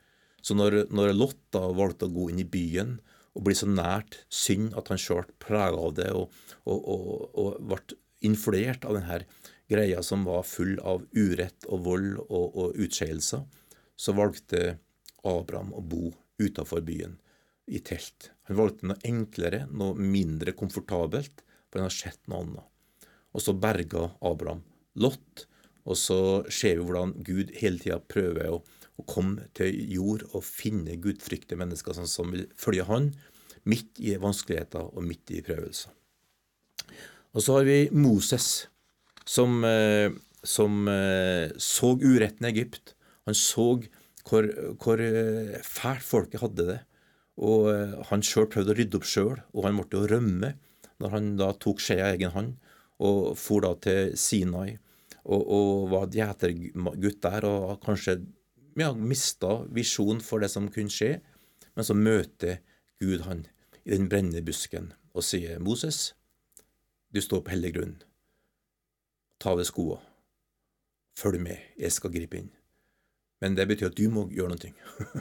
Så 0.45 0.55
når, 0.55 0.85
når 0.95 1.15
Lot 1.17 1.59
valgte 1.77 2.07
å 2.07 2.15
gå 2.15 2.29
inn 2.31 2.43
i 2.43 2.49
byen 2.49 2.99
og 3.35 3.45
bli 3.47 3.55
så 3.57 3.69
nært 3.71 4.21
synd 4.33 4.77
at 4.79 4.91
han 4.93 5.01
sjøl 5.01 5.27
prega 5.43 5.79
av 5.79 5.95
det 5.99 6.11
og, 6.15 6.35
og, 6.67 6.79
og, 6.79 7.25
og, 7.39 7.57
ble 7.71 7.99
influert 8.27 8.87
av 8.89 8.97
denne 8.99 9.23
greia 9.71 10.03
som 10.03 10.25
var 10.27 10.47
full 10.49 10.77
av 10.81 11.05
urett 11.15 11.67
og 11.69 11.85
vold 11.87 12.17
og, 12.25 12.47
og 12.59 12.79
utskeielser, 12.83 13.45
så 13.99 14.15
valgte 14.17 14.79
Abraham 15.27 15.73
å 15.75 15.83
bo 15.83 16.13
utafor 16.39 16.85
byen, 16.87 17.19
i 17.69 17.81
telt. 17.85 18.31
Han 18.49 18.57
valgte 18.57 18.89
noe 18.89 19.03
enklere, 19.05 19.67
noe 19.69 19.97
mindre 19.99 20.55
komfortabelt, 20.57 21.43
for 21.69 21.81
han 21.81 21.89
har 21.91 21.95
sett 21.95 22.21
noe 22.31 22.45
annet. 22.45 23.09
Og 23.37 23.45
så 23.45 23.53
berga 23.53 24.07
Abraham 24.25 24.63
Lot. 24.99 25.45
Og 25.89 25.97
så 25.97 26.21
ser 26.53 26.79
vi 26.79 26.87
hvordan 26.87 27.15
Gud 27.25 27.53
hele 27.61 27.81
tida 27.81 27.99
prøver 28.01 28.51
å, 28.53 28.61
å, 28.61 29.05
komme 29.09 29.49
til 29.57 29.77
jord 29.93 30.25
og 30.33 30.45
finne 30.45 30.99
gudfryktige 31.01 31.61
mennesker 31.61 31.97
som, 31.97 32.09
som 32.09 32.33
vil 32.35 32.49
følge 32.61 32.89
han, 32.89 33.13
midt 33.69 34.01
i 34.01 34.17
vanskeligheter 34.21 34.91
og 34.95 35.05
midt 35.05 35.33
i 35.37 35.45
prøvelser. 35.45 35.93
Og 37.37 37.45
så 37.45 37.59
har 37.59 37.69
vi 37.69 37.79
Moses, 37.93 38.69
som, 39.29 39.61
eh, 39.69 40.09
som 40.43 40.89
eh, 40.89 41.53
så 41.61 41.93
uretten 42.01 42.49
i 42.49 42.53
Egypt. 42.53 42.95
Han 43.29 43.37
så 43.37 43.75
hvor, 44.29 44.49
hvor 44.83 45.01
eh, 45.03 45.59
fælt 45.65 46.05
folket 46.05 46.45
hadde 46.45 46.69
det. 46.73 46.79
Og 47.39 47.69
han 48.11 48.25
sjøl 48.27 48.49
prøvde 48.51 48.75
å 48.75 48.77
rydde 48.77 48.99
opp 48.99 49.07
sjøl, 49.07 49.37
og 49.55 49.67
han 49.67 49.77
måtte 49.77 49.99
jo 49.99 50.09
rømme 50.11 50.57
når 50.99 51.13
han 51.15 51.29
da 51.39 51.53
tok 51.55 51.79
skjea 51.83 52.09
i 52.09 52.17
egen 52.17 52.35
hånd 52.35 52.57
og 52.99 53.37
for 53.39 53.63
da 53.63 53.75
til 53.79 54.17
Sinai 54.19 54.79
og, 55.23 55.43
og 55.43 55.91
var 55.93 56.11
gjetergutt 56.15 57.21
der 57.23 57.47
og 57.47 57.79
kanskje 57.85 58.19
ja, 58.79 58.91
mista 58.95 59.61
visjonen 59.75 60.23
for 60.25 60.43
det 60.43 60.51
som 60.53 60.71
kunne 60.73 60.93
skje. 60.93 61.19
Men 61.77 61.87
så 61.87 61.95
møter 61.95 62.61
Gud 63.03 63.23
han 63.29 63.47
i 63.85 63.95
den 63.95 64.09
brennende 64.11 64.43
busken 64.43 64.93
og 65.15 65.25
sier, 65.27 65.59
'Moses, 65.59 66.15
du 67.15 67.21
står 67.23 67.43
på 67.45 67.55
hellig 67.55 67.75
grunn. 67.75 67.97
Ta 69.39 69.55
av 69.55 69.63
deg 69.63 69.71
skoa. 69.71 69.99
Følg 71.19 71.43
med, 71.43 71.59
jeg 71.79 71.95
skal 71.95 72.15
gripe 72.15 72.39
inn.' 72.39 72.58
Men 73.43 73.55
det 73.55 73.69
betyr 73.71 73.93
at 73.93 73.99
du 73.99 74.09
må 74.11 74.27
gjøre 74.35 74.55
noe, 74.55 74.73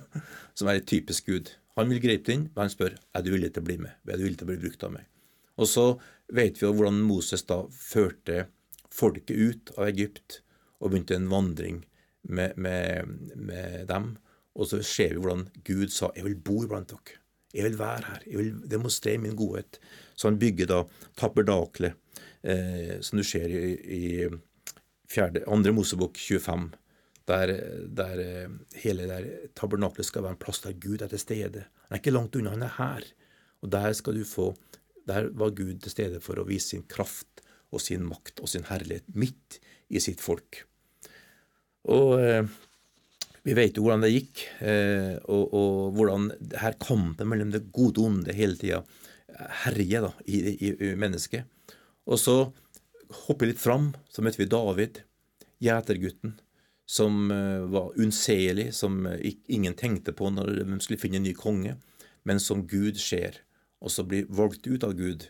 som 0.58 0.70
er 0.70 0.80
et 0.80 0.90
typisk 0.90 1.30
Gud. 1.30 1.52
Han 1.78 1.92
vil 1.92 2.02
gripe 2.02 2.34
inn, 2.34 2.48
men 2.54 2.64
han 2.66 2.74
spør 2.74 2.96
er 2.98 3.26
du 3.26 3.30
villig 3.34 3.52
til 3.54 3.62
å 3.62 3.68
bli 3.68 3.78
med. 3.84 3.94
Er 4.10 4.18
du 4.18 4.26
villig 4.26 4.40
til 4.40 4.48
å 4.48 4.52
bli 4.52 4.62
brukt 4.64 4.86
av 4.88 4.96
meg. 4.96 5.06
Og 5.58 5.70
så 5.70 5.86
vet 6.34 6.58
vi 6.58 6.66
jo 6.66 6.74
hvordan 6.74 7.04
Moses 7.06 7.46
da 7.50 7.64
førte 7.74 8.48
folket 8.94 9.38
ut 9.38 9.72
av 9.78 9.90
Egypt 9.92 10.42
og 10.82 10.92
begynte 10.92 11.18
en 11.18 11.30
vandring 11.30 11.84
med, 12.28 12.58
med, 12.58 13.14
med 13.36 13.86
dem. 13.90 14.16
Og 14.58 14.70
så 14.70 14.82
ser 14.86 15.14
vi 15.14 15.22
hvordan 15.22 15.48
Gud 15.66 15.94
sa 15.94 16.12
'Jeg 16.16 16.26
vil 16.26 16.36
bo 16.36 16.64
iblant 16.64 16.90
dere'. 16.90 17.22
Jeg 17.54 17.64
vil 17.64 17.80
være 17.80 18.06
her. 18.06 18.22
Jeg 18.28 18.38
vil 18.38 18.52
demonstrere 18.70 19.18
min 19.18 19.36
godhet. 19.36 19.80
Så 20.16 20.28
han 20.28 20.40
bygger 20.40 20.66
da 20.66 20.84
tabernaklet, 21.18 21.94
eh, 22.44 23.02
som 23.02 23.18
du 23.18 23.24
ser 23.24 23.48
i, 23.48 23.74
i 23.98 24.30
fjerde, 25.10 25.44
andre 25.48 25.72
Mosebok 25.72 26.18
25, 26.18 26.72
der, 27.28 27.54
der 27.92 28.22
eh, 28.24 28.54
hele 28.84 29.08
der 29.10 29.28
tabernaklet 29.58 30.08
skal 30.08 30.24
være 30.24 30.38
en 30.38 30.42
plass 30.42 30.64
der 30.64 30.78
Gud 30.80 31.04
er 31.04 31.12
til 31.12 31.22
stede. 31.22 31.66
Han 31.88 31.98
er 31.98 32.02
ikke 32.02 32.16
langt 32.16 32.36
unna, 32.40 32.56
han 32.56 32.68
er 32.68 32.78
her. 32.78 33.08
Og 33.66 33.72
der 33.74 33.92
skal 33.98 34.16
du 34.16 34.24
få 34.28 34.54
der 35.08 35.30
var 35.40 35.56
Gud 35.56 35.80
til 35.84 35.94
stede 35.94 36.22
for 36.24 36.40
å 36.40 36.48
vise 36.48 36.74
sin 36.74 36.86
kraft 36.90 37.44
og 37.72 37.84
sin 37.84 38.06
makt 38.08 38.42
og 38.44 38.52
sin 38.52 38.68
herlighet 38.68 39.08
midt 39.16 39.60
i 39.88 40.02
sitt 40.04 40.24
folk. 40.24 40.64
Og 41.88 42.18
eh, 42.20 42.44
vi 43.48 43.56
vet 43.56 43.78
jo 43.78 43.86
hvordan 43.86 44.04
det 44.04 44.12
gikk, 44.12 44.44
eh, 44.60 45.16
og, 45.32 45.54
og, 45.56 45.76
hvordan 45.96 46.32
her 46.60 46.76
kampen 46.84 47.30
mellom 47.32 47.54
det 47.54 47.70
gode 47.72 48.04
og 48.04 48.10
onde 48.12 48.36
hele 48.36 48.60
tida 48.60 48.82
herjer 49.64 50.10
i, 50.26 50.42
i, 50.52 50.72
i, 50.74 50.92
mennesket. 51.00 51.48
Og 52.08 52.20
så 52.20 52.38
hopper 53.28 53.46
vi 53.46 53.54
litt 53.54 53.64
fram, 53.64 53.94
så 54.12 54.24
møter 54.24 54.44
vi 54.44 54.52
David, 54.52 55.02
gjetergutten, 55.64 56.36
som 56.88 57.32
eh, 57.32 57.66
var 57.68 57.98
unnselig, 58.00 58.72
som 58.76 59.04
ingen 59.52 59.76
tenkte 59.76 60.16
på 60.16 60.32
når 60.32 60.56
de 60.62 60.80
skulle 60.80 61.02
finne 61.02 61.20
en 61.20 61.28
ny 61.28 61.36
konge, 61.36 61.76
men 62.28 62.40
som 62.44 62.66
Gud 62.68 63.00
ser 63.00 63.44
og 63.84 63.94
så 63.94 64.06
blir 64.08 64.30
valgt 64.34 64.68
ut 64.68 64.86
av 64.86 64.96
Gud 64.98 65.28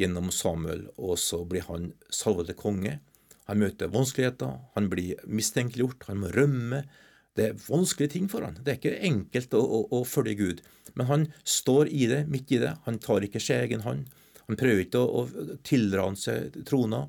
gjennom 0.00 0.30
Samuel, 0.34 0.86
og 1.00 1.16
så 1.20 1.42
blir 1.48 1.64
han 1.70 1.90
salvet 2.12 2.50
til 2.50 2.58
konge. 2.60 2.94
Han 3.48 3.60
møter 3.62 3.92
vanskeligheter, 3.92 4.58
han 4.74 4.88
blir 4.92 5.22
mistenkeliggjort, 5.24 6.08
han 6.10 6.20
må 6.24 6.32
rømme. 6.34 6.82
Det 7.36 7.50
er 7.50 7.60
vanskelige 7.66 8.16
ting 8.16 8.28
for 8.32 8.44
han. 8.44 8.58
Det 8.60 8.72
er 8.72 8.80
ikke 8.80 9.08
enkelt 9.08 9.56
å, 9.56 9.62
å, 9.62 9.80
å 10.00 10.02
følge 10.08 10.36
Gud. 10.40 10.62
Men 10.96 11.08
han 11.10 11.26
står 11.44 11.92
i 11.92 12.08
det, 12.10 12.24
midt 12.32 12.52
i 12.56 12.60
det. 12.62 12.74
Han 12.88 13.00
tar 13.02 13.24
ikke 13.24 13.42
sin 13.42 13.62
egen 13.62 13.84
hånd. 13.86 14.08
Han 14.46 14.58
prøver 14.58 14.84
ikke 14.84 15.02
å, 15.02 15.24
å 15.24 15.58
tildra 15.66 16.08
seg 16.18 16.56
trona. 16.68 17.06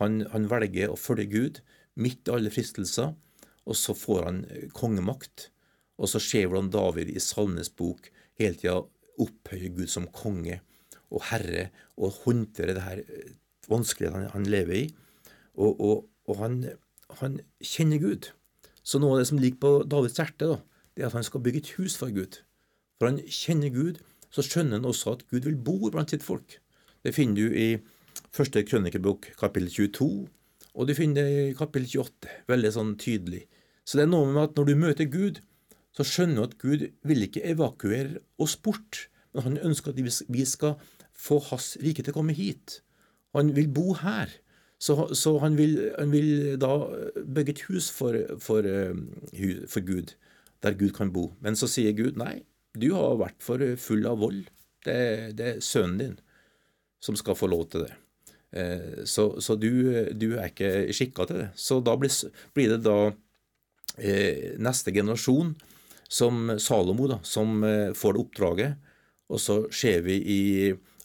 Han, 0.00 0.22
han, 0.32 0.48
velger 0.50 0.92
å 0.92 1.00
følge 1.00 1.28
Gud 1.32 1.60
midt 2.00 2.28
i 2.28 2.32
alle 2.32 2.52
fristelser, 2.52 3.12
og 3.68 3.76
så 3.76 3.94
får 3.96 4.24
han 4.26 4.40
kongemakt. 4.76 5.50
Og 6.00 6.08
så 6.08 6.20
ser 6.22 6.48
hvordan 6.48 6.72
David 6.72 7.12
i 7.12 7.20
Salmenes 7.20 7.70
bok 7.76 8.08
hele 8.40 8.56
tida 8.56 8.80
opphøyer 9.20 9.74
Gud 9.76 9.90
som 9.92 10.08
konge 10.14 10.60
og 11.10 11.24
herre 11.28 11.68
og 11.98 12.14
håndterer 12.24 12.76
det 12.76 12.84
her 12.86 13.02
eh, 13.02 13.32
vanskelige 13.70 14.12
han, 14.14 14.28
han 14.32 14.46
lever 14.48 14.76
i. 14.76 14.84
Og, 15.54 15.80
og, 15.80 16.06
og 16.30 16.38
han, 16.40 16.62
han, 17.20 17.40
kjenner 17.60 18.00
Gud. 18.02 18.30
Så 18.82 19.00
noe 19.00 19.16
av 19.16 19.22
det 19.22 19.30
som 19.30 19.40
ligger 19.42 19.60
på 19.60 19.72
Davids 19.90 20.16
hjerte, 20.18 20.48
da, 20.54 20.86
det 20.94 21.04
er 21.04 21.10
at 21.10 21.18
han 21.18 21.26
skal 21.26 21.42
bygge 21.44 21.64
et 21.64 21.72
hus 21.78 21.98
for 22.00 22.12
Gud. 22.14 22.40
For 22.98 23.10
han 23.10 23.20
kjenner 23.26 23.74
Gud, 23.74 24.00
så 24.30 24.44
skjønner 24.46 24.78
han 24.78 24.88
også 24.88 25.16
at 25.18 25.26
Gud 25.30 25.46
vil 25.48 25.58
bo 25.58 25.90
blant 25.90 26.14
sitt 26.14 26.24
folk. 26.24 26.58
Det 27.04 27.14
finner 27.16 27.40
du 27.40 27.56
i 27.56 27.68
første 28.34 28.62
krønikebok 28.66 29.32
kapittel 29.40 29.70
22, 29.72 30.28
og 30.74 30.88
du 30.88 30.94
finner 30.96 31.26
det 31.26 31.46
i 31.50 31.54
kapittel 31.58 31.88
28, 32.04 32.34
veldig 32.50 32.72
sånn 32.74 32.92
tydelig. 33.00 33.44
Så 33.84 33.98
det 33.98 34.06
er 34.06 34.12
noe 34.12 34.28
med 34.30 34.44
at 34.44 34.58
når 34.58 34.68
du 34.68 34.74
møter 34.78 35.08
Gud, 35.10 35.40
så 35.96 36.06
skjønner 36.06 36.38
du 36.38 36.46
at 36.46 36.60
Gud 36.62 36.84
vil 37.06 37.26
ikke 37.26 37.42
evakuere 37.50 38.22
oss 38.40 38.54
bort, 38.56 39.08
men 39.34 39.46
han 39.46 39.58
ønsker 39.70 39.92
at 39.92 40.28
vi 40.30 40.44
skal 40.46 40.78
få 41.20 41.40
Hans 41.50 41.74
rike 41.82 42.04
til 42.04 42.14
å 42.14 42.20
komme 42.20 42.36
hit. 42.36 42.80
Han 43.36 43.52
vil 43.56 43.68
bo 43.70 43.92
her. 43.98 44.30
Så, 44.80 44.94
så 45.18 45.34
han, 45.42 45.58
vil, 45.58 45.74
han, 45.98 46.08
vil, 46.14 46.56
da 46.60 46.72
bygge 47.20 47.52
et 47.52 47.64
hus 47.68 47.90
for, 47.92 48.16
for, 48.40 48.64
eh, 48.64 49.66
for, 49.68 49.84
Gud, 49.84 50.14
der 50.64 50.78
Gud 50.80 50.94
kan 50.96 51.12
bo. 51.12 51.26
Men 51.44 51.58
så 51.58 51.68
sier 51.68 51.92
Gud 51.98 52.16
nei, 52.20 52.40
du 52.72 52.94
har 52.94 53.18
vært 53.20 53.44
for 53.44 53.60
full 53.76 54.08
av 54.08 54.22
vold. 54.22 54.46
Det, 54.86 54.96
det 55.36 55.50
er 55.50 55.64
sønnen 55.64 55.98
din 56.00 56.16
som 57.04 57.16
skal 57.16 57.36
få 57.36 57.50
lov 57.52 57.66
til 57.72 57.84
det. 57.84 57.92
Eh, 58.52 59.04
så, 59.04 59.40
så 59.40 59.54
du, 59.54 59.70
du, 60.12 60.34
er 60.36 60.50
ikke 60.50 60.90
skikka 60.94 61.26
til 61.28 61.42
det. 61.44 61.50
Så 61.58 61.80
da 61.84 61.96
blir, 61.98 62.12
blir 62.56 62.74
det 62.74 62.80
da 62.86 62.98
eh, 63.98 64.56
neste 64.60 64.94
generasjon, 64.94 65.54
som 66.10 66.56
Salomo, 66.58 67.06
da, 67.10 67.20
som 67.22 67.62
eh, 67.66 67.92
får 67.94 68.16
det 68.16 68.24
oppdraget. 68.24 68.88
Og 69.30 69.42
så 69.42 69.60
ser 69.74 70.02
vi 70.06 70.18
i 70.18 70.42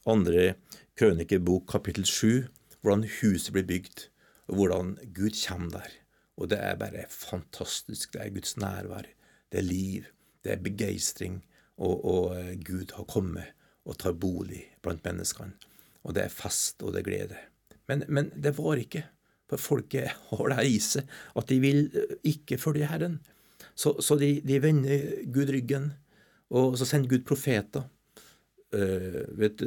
andre 0.09 0.55
krønikebok 0.97 1.67
kapittel 1.75 2.07
sju 2.09 2.47
hvordan 2.85 3.05
huset 3.19 3.53
blir 3.53 3.65
bygd, 3.65 4.07
og 4.49 4.59
hvordan 4.59 4.91
Gud 5.13 5.37
kommer 5.39 5.79
der. 5.79 5.93
Og 6.37 6.49
det 6.51 6.59
er 6.61 6.77
bare 6.77 7.05
fantastisk. 7.09 8.13
Det 8.13 8.21
er 8.21 8.33
Guds 8.33 8.57
nærvær. 8.61 9.07
Det 9.49 9.61
er 9.61 9.65
liv. 9.65 10.09
Det 10.43 10.53
er 10.53 10.61
begeistring. 10.61 11.39
Og, 11.81 12.05
og 12.05 12.35
Gud 12.65 12.93
har 12.97 13.07
kommet 13.09 13.55
og 13.85 13.97
tar 14.01 14.13
bolig 14.17 14.61
blant 14.85 15.01
menneskene 15.05 15.57
og 16.05 16.15
det 16.15 16.25
er 16.25 16.33
fest, 16.33 16.83
og 16.85 16.93
det 16.93 17.01
er 17.01 17.07
glede. 17.09 17.41
Men, 17.89 18.05
men 18.07 18.29
det 18.37 18.53
var 18.57 18.79
ikke, 18.81 19.03
for 19.49 19.61
folket 19.61 20.13
har 20.29 20.49
det 20.49 20.57
her 20.59 20.69
i 20.69 20.77
seg 20.81 21.09
at 21.37 21.49
de 21.49 21.57
vil 21.61 21.83
eh, 21.93 22.15
ikke 22.31 22.57
følge 22.61 22.89
Herren. 22.89 23.19
Så, 23.75 23.97
så 24.01 24.17
de, 24.17 24.39
de, 24.45 24.61
vender 24.63 25.25
Gud 25.33 25.51
ryggen, 25.51 25.91
og 26.53 26.77
så 26.79 26.87
sender 26.87 27.11
Gud 27.11 27.25
profeter. 27.27 27.89
Uh, 28.75 29.21
vet, 29.39 29.61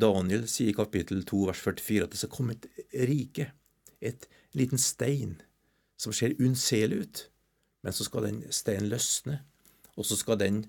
Daniel 0.00 0.46
sier 0.48 0.70
i 0.70 0.76
kapittel 0.76 1.24
2 1.26 1.40
vers 1.50 1.60
44 1.60 2.06
at 2.06 2.12
det 2.14 2.20
skal 2.20 2.30
komme 2.32 2.54
et 2.54 2.68
rike, 3.10 3.48
et 4.00 4.28
liten 4.56 4.80
stein, 4.80 5.34
som 6.00 6.14
ser 6.16 6.36
unnselig 6.40 7.00
ut, 7.02 7.22
men 7.84 7.92
så 7.92 8.06
skal 8.06 8.28
den 8.28 8.38
steinen 8.54 8.88
løsne, 8.92 9.40
og 9.98 10.06
så 10.08 10.16
skal 10.16 10.40
den 10.40 10.62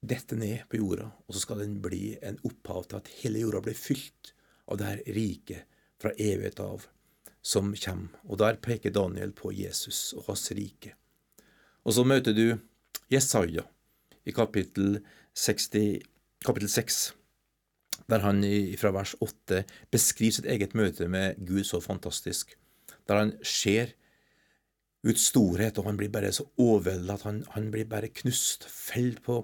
dette 0.00 0.36
ned 0.38 0.68
på 0.70 0.78
jorda, 0.78 1.08
og 1.26 1.34
så 1.34 1.42
skal 1.42 1.64
den 1.64 1.78
bli 1.82 2.16
en 2.22 2.38
opphav 2.46 2.86
til 2.86 3.00
at 3.00 3.10
hele 3.20 3.42
jorda 3.42 3.62
blir 3.64 3.78
fylt 3.78 4.32
av 4.68 4.78
det 4.78 4.86
her 4.88 5.02
riket 5.16 5.82
fra 5.98 6.12
evighet 6.14 6.60
av 6.62 6.86
som 7.42 7.72
kommer. 7.74 8.14
Og 8.28 8.38
der 8.42 8.60
peker 8.62 8.94
Daniel 8.94 9.32
på 9.36 9.52
Jesus 9.54 10.12
og 10.16 10.28
hans 10.28 10.46
rike. 10.54 10.94
Og 11.84 11.96
så 11.96 12.04
møter 12.06 12.36
du 12.36 12.58
Jesaja 13.10 13.64
i 14.28 14.34
kapittel, 14.36 15.00
60, 15.34 16.02
kapittel 16.44 16.70
6, 16.70 16.98
der 18.08 18.24
han 18.24 18.42
fra 18.80 18.92
vers 18.94 19.14
8 19.24 19.62
beskriver 19.92 20.38
sitt 20.38 20.48
eget 20.48 20.76
møte 20.78 21.08
med 21.08 21.40
Gud 21.48 21.64
så 21.66 21.80
fantastisk. 21.80 22.54
Der 23.08 23.22
han 23.22 23.32
ser 23.42 23.94
Guds 25.06 25.28
storhet, 25.30 25.78
og 25.78 25.86
han 25.88 25.96
blir 25.96 26.10
bare 26.12 26.32
så 26.34 26.44
overveldet 26.58 27.14
at 27.14 27.24
han, 27.28 27.42
han 27.54 27.70
blir 27.72 27.88
bare 27.88 28.10
knust, 28.12 28.66
faller 28.68 29.20
på 29.24 29.42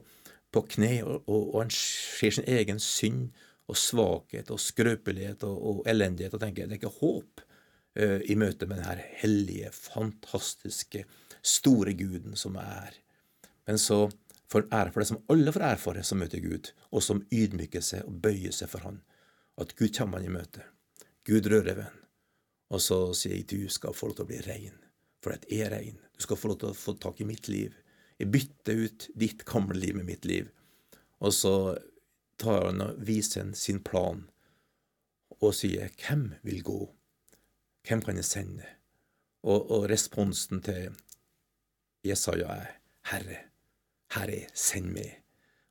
på 0.55 0.63
kne, 0.77 0.93
og, 1.05 1.27
og, 1.29 1.59
han 1.63 1.73
ser 1.75 2.37
sin 2.37 2.49
egen 2.51 2.81
synd 2.83 3.29
og 3.71 3.79
svakhet 3.81 4.53
og 4.53 4.61
skrøpelighet 4.61 5.45
og, 5.49 5.57
og 5.57 5.89
elendighet 5.91 6.37
og 6.37 6.43
tenker 6.43 6.69
det 6.69 6.77
er 6.77 6.83
ikke 6.83 6.99
håp 7.01 7.45
uh, 7.99 8.21
i 8.23 8.37
møte 8.39 8.69
med 8.71 8.83
denne 8.83 9.09
hellige, 9.23 9.73
fantastiske, 9.75 11.05
store 11.45 11.97
Guden 11.99 12.39
som 12.41 12.59
er. 12.61 13.01
Men 13.69 13.81
så 13.81 14.07
får 14.53 14.65
han 14.65 14.79
ære 14.79 14.95
for 14.95 15.03
det 15.03 15.11
som 15.11 15.23
alle 15.33 15.53
får 15.53 15.67
ære 15.71 15.83
for, 15.83 15.99
det 15.99 16.07
som 16.09 16.21
møter 16.23 16.45
Gud, 16.45 16.71
og 16.93 17.05
som 17.05 17.25
ydmyker 17.33 17.85
seg 17.85 18.07
og 18.09 18.23
bøyer 18.25 18.55
seg 18.55 18.71
for 18.73 18.87
Han. 18.87 19.03
At 19.61 19.77
Gud 19.79 19.93
kommer 19.95 20.19
han 20.19 20.27
i 20.27 20.35
møte. 20.35 20.65
Gud 21.25 21.47
rører 21.47 21.77
ved 21.77 21.85
han. 21.87 22.01
Og 22.75 22.81
så 22.83 22.99
sier 23.15 23.37
jeg 23.37 23.47
du 23.53 23.69
skal 23.71 23.95
få 23.95 24.09
lov 24.11 24.19
til 24.19 24.27
å 24.27 24.31
bli 24.33 24.41
rein, 24.43 24.75
for 25.23 25.37
det 25.37 25.61
er 25.61 25.71
rein. 25.71 26.01
Du 26.17 26.25
skal 26.25 26.39
få 26.41 26.51
lov 26.51 26.59
til 26.63 26.73
å 26.73 26.79
få 26.79 26.97
tak 26.99 27.21
i 27.23 27.29
mitt 27.29 27.49
liv. 27.49 27.77
Jeg 28.19 28.31
bytter 28.31 28.85
ut 28.87 29.09
ditt 29.19 29.45
gamle 29.49 29.79
liv 29.79 29.97
med 29.97 30.07
mitt 30.07 30.25
liv. 30.25 30.51
Og 31.21 31.35
så 31.35 31.55
tar 32.41 32.69
han 32.69 32.83
og 32.85 33.01
viser 33.07 33.45
han 33.45 33.55
sin 33.59 33.83
plan 33.83 34.27
og 35.41 35.55
sier 35.55 35.89
'Hvem 35.89 36.35
vil 36.43 36.63
gå? 36.63 36.95
Hvem 37.89 38.03
kan 38.03 38.17
jeg 38.17 38.25
sende?' 38.25 38.71
Og, 39.43 39.71
og 39.71 39.91
responsen 39.91 40.63
til 40.63 40.95
Jesaja 42.05 42.47
er 42.47 42.71
'Herre, 43.05 43.39
Herre, 44.15 44.47
send 44.55 44.97
meg'. 44.97 45.21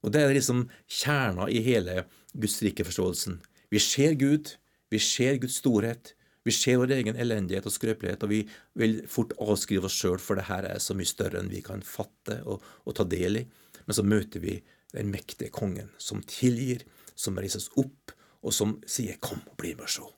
Og 0.04 0.14
Det 0.14 0.22
er 0.22 0.34
liksom 0.34 0.70
kjerna 0.88 1.48
i 1.48 1.62
hele 1.62 2.06
Guds 2.34 2.62
rike-forståelsen. 2.62 3.42
Vi 3.72 3.80
ser 3.80 4.14
Gud, 4.20 4.58
vi 4.90 5.00
ser 5.00 5.38
Guds 5.38 5.56
storhet, 5.56 6.14
vi 6.44 6.52
ser 6.56 6.80
vår 6.82 6.92
egen 6.98 7.20
elendighet 7.20 7.68
og 7.70 7.74
skrøpelighet, 7.76 8.24
og 8.26 8.32
vi 8.32 8.42
vil 8.80 8.98
fort 9.10 9.32
avskrive 9.42 9.88
oss 9.88 9.96
sjøl, 9.96 10.20
for 10.20 10.40
det 10.40 10.50
her 10.50 10.68
er 10.68 10.82
så 10.84 10.96
mye 10.98 11.08
større 11.08 11.40
enn 11.40 11.52
vi 11.52 11.64
kan 11.64 11.84
fatte 11.88 12.42
og, 12.44 12.64
og 12.84 12.98
ta 12.98 13.06
del 13.08 13.40
i. 13.40 13.46
Men 13.88 13.98
så 13.98 14.04
møter 14.08 14.44
vi 14.44 14.58
den 14.94 15.12
mektige 15.14 15.54
kongen, 15.54 15.90
som 15.98 16.24
tilgir, 16.28 16.84
som 17.16 17.40
reises 17.40 17.70
opp, 17.80 18.14
og 18.44 18.52
som 18.54 18.82
sier 18.86 19.16
'kom 19.22 19.40
bli 19.58 19.74
med 19.74 19.88
og 19.88 19.94
se'. 19.96 20.14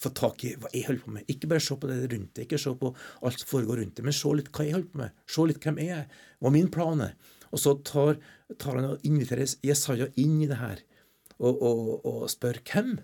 Få 0.00 0.10
tak 0.16 0.44
i 0.44 0.54
hva 0.56 0.70
jeg 0.72 0.86
holder 0.86 1.04
på 1.04 1.10
med. 1.10 1.24
Ikke 1.28 1.46
bare 1.46 1.60
se 1.60 1.76
på 1.76 1.86
det 1.86 2.12
rundt 2.12 2.34
deg, 2.34 2.46
ikke 2.46 2.58
se 2.58 2.74
på 2.74 2.94
alt 3.22 3.38
som 3.38 3.48
foregår 3.48 3.80
rundt 3.80 3.96
deg, 3.96 4.04
men 4.04 4.12
se 4.12 4.28
litt 4.34 4.50
hva 4.50 4.64
jeg 4.64 4.72
holder 4.72 4.92
på 4.92 4.98
med. 4.98 5.10
Se 5.26 5.46
litt 5.46 5.60
hvem 5.60 5.78
jeg 5.78 5.88
er, 5.88 6.06
hva 6.40 6.50
min 6.50 6.70
plan 6.70 7.00
er. 7.00 7.14
Og 7.52 7.58
så 7.58 7.74
tar, 7.84 8.16
tar 8.58 8.76
han 8.76 8.84
og 8.94 9.04
inviterer 9.04 9.46
Jesaja 9.62 10.08
inn 10.16 10.40
i 10.40 10.48
det 10.48 10.56
her, 10.56 10.80
og, 11.38 11.62
og, 11.62 12.06
og 12.06 12.30
spør 12.30 12.60
hvem 12.64 12.98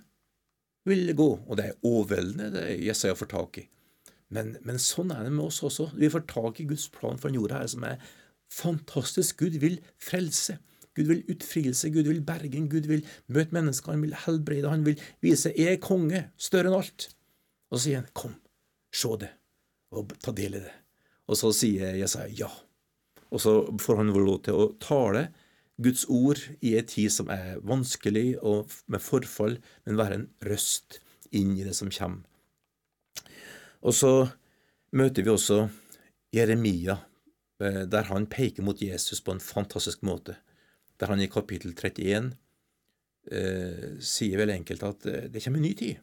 vil 0.87 1.11
gå. 1.17 1.31
Og 1.47 1.59
det 1.59 1.71
er 1.71 1.81
overveldende, 1.87 2.53
det 2.55 2.67
Jesaja 2.87 3.17
får 3.19 3.33
tak 3.33 3.59
i. 3.63 3.67
Men, 4.35 4.57
men, 4.67 4.79
sånn 4.83 5.13
er 5.15 5.27
det 5.27 5.35
med 5.35 5.47
oss 5.47 5.63
også. 5.67 5.93
Vi 5.99 6.11
får 6.11 6.27
tak 6.31 6.61
i 6.63 6.67
Guds 6.71 6.89
plan 6.93 7.19
for 7.21 7.31
den 7.31 7.39
jorda 7.39 7.61
her, 7.61 7.71
som 7.71 7.85
er 7.87 8.01
fantastisk. 8.53 9.39
Gud 9.45 9.59
vil 9.63 9.79
frelse. 10.03 10.59
Gud 10.97 11.11
vil 11.11 11.27
utfrielse, 11.31 11.91
Gud 11.93 12.09
vil 12.09 12.23
bergen, 12.25 12.71
Gud 12.73 12.89
vil 12.89 13.05
møte 13.29 13.53
mennesker, 13.53 13.93
han 13.93 14.03
vil 14.03 14.17
helbrede, 14.17 14.71
han 14.73 14.87
vil 14.87 14.97
vise 15.21 15.53
'jeg 15.53 15.75
er 15.75 15.83
konge, 15.83 16.31
større 16.41 16.73
enn 16.73 16.79
alt'. 16.81 17.11
Og 17.71 17.79
så 17.79 17.83
sier 17.85 17.97
han 18.01 18.09
'kom, 18.15 18.35
se 18.93 19.09
det, 19.21 19.29
og 19.93 20.15
ta 20.23 20.33
del 20.33 20.55
i 20.55 20.65
det'. 20.65 20.79
Og 21.29 21.37
så 21.37 21.53
sier 21.53 21.99
Jesaja 22.01 22.33
ja. 22.33 22.51
Og 23.31 23.41
så 23.41 23.79
får 23.79 23.97
han 23.97 24.13
lov 24.15 24.43
til 24.43 24.55
å 24.55 24.79
tale 24.81 25.29
Guds 25.77 26.07
ord 26.09 26.41
i 26.65 26.73
ei 26.79 26.85
tid 26.89 27.13
som 27.13 27.29
er 27.33 27.59
vanskelig 27.67 28.39
og 28.41 28.73
med 28.93 29.03
forfall, 29.05 29.59
men 29.85 29.99
være 30.01 30.21
en 30.21 30.31
røst 30.49 31.01
inn 31.37 31.53
i 31.57 31.67
det 31.67 31.75
som 31.77 31.93
kommer. 31.93 32.25
Og 33.85 33.93
så 33.95 34.13
møter 34.97 35.27
vi 35.27 35.31
også 35.31 35.67
Jeremia, 36.33 36.97
eh, 37.61 37.85
der 37.85 38.09
han 38.09 38.27
peker 38.27 38.65
mot 38.65 38.81
Jesus 38.81 39.21
på 39.21 39.37
en 39.37 39.43
fantastisk 39.43 40.03
måte. 40.03 40.39
Der 40.97 41.13
han 41.13 41.21
i 41.21 41.29
kapittel 41.29 41.77
31 41.77 42.33
eh, 43.31 44.01
sier 44.01 44.41
vel 44.41 44.55
enkelt 44.57 44.83
at 44.83 45.07
eh, 45.07 45.29
det 45.29 45.45
kommer 45.45 45.61
en 45.61 45.69
ny 45.69 45.75
tid. 45.77 46.01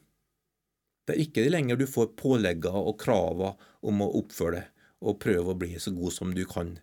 Det 1.03 1.15
er 1.15 1.25
ikke 1.25 1.49
lenger 1.49 1.81
du 1.81 1.87
får 1.89 2.13
pålegger 2.15 2.77
og 2.77 2.99
kraver 3.01 3.57
om 3.81 4.05
å 4.05 4.13
oppføre 4.21 4.61
deg 4.61 4.69
og 5.03 5.19
prøve 5.19 5.51
å 5.51 5.59
bli 5.59 5.73
så 5.81 5.91
god 5.91 6.13
som 6.15 6.29
du 6.31 6.45
kan. 6.47 6.77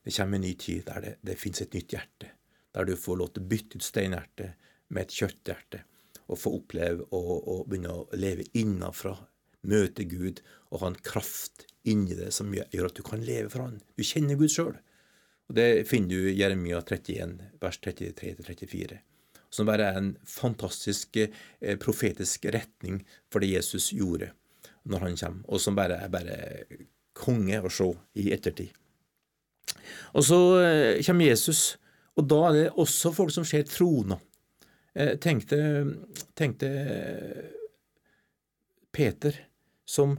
Det 0.00 0.14
kommer 0.14 0.38
en 0.38 0.46
ny 0.46 0.54
tid 0.56 0.86
der 0.86 1.02
det, 1.02 1.14
det 1.26 1.40
finnes 1.42 1.60
et 1.66 1.74
nytt 1.76 1.92
hjerte 1.92 2.35
der 2.76 2.84
du 2.84 2.96
får 3.00 3.20
lov 3.20 3.32
til 3.32 3.44
å 3.44 3.50
bytte 3.50 3.80
ut 3.80 3.86
steinhjerte 3.86 4.50
med 4.92 5.06
et 5.06 5.14
kjøtthjerte, 5.16 5.82
og 6.26 6.40
få 6.42 6.52
oppleve 6.58 7.06
å, 7.14 7.62
begynne 7.68 7.94
å 7.94 8.18
leve 8.18 8.44
innafra, 8.58 9.14
møte 9.66 10.04
Gud 10.06 10.42
og 10.70 10.82
ha 10.82 10.90
en 10.92 11.00
kraft 11.06 11.64
inni 11.88 12.18
det 12.18 12.32
som 12.34 12.52
gjør 12.52 12.88
at 12.90 12.98
du 12.98 13.02
kan 13.06 13.22
leve 13.24 13.50
for 13.50 13.64
Han. 13.64 13.80
Du 13.96 14.04
kjenner 14.06 14.38
Gud 14.38 14.52
sjøl. 14.52 14.74
Det 15.46 15.86
finner 15.86 16.10
du 16.10 16.30
i 16.30 16.34
Jeremia 16.36 16.80
31, 16.82 17.38
vers 17.62 17.78
33-34. 17.82 18.98
Som 19.54 19.70
bare 19.70 19.86
er 19.86 20.00
en 20.00 20.12
fantastisk 20.26 21.16
eh, 21.22 21.78
profetisk 21.80 22.48
retning 22.50 23.04
for 23.30 23.42
det 23.42 23.52
Jesus 23.54 23.92
gjorde 23.94 24.32
når 24.86 25.06
han 25.06 25.16
kommer, 25.18 25.46
og 25.50 25.62
som 25.62 25.78
bare 25.78 26.00
er 26.02 26.10
bare 26.10 26.36
konge 27.16 27.62
å 27.62 27.70
se 27.72 27.88
i 28.20 28.28
ettertid. 28.34 28.74
Og 30.18 30.26
så 30.26 30.40
eh, 30.60 31.02
kommer 31.06 31.30
Jesus 31.30 31.78
og 32.16 32.28
da 32.30 32.40
er 32.48 32.56
det 32.56 32.64
også 32.80 33.12
folk 33.14 33.34
som 33.34 33.44
ser 33.48 33.66
trona. 33.68 34.18
Eh, 34.96 35.14
tenkte, 35.20 35.58
tenkte 36.38 36.70
Peter, 38.96 39.36
som, 39.84 40.16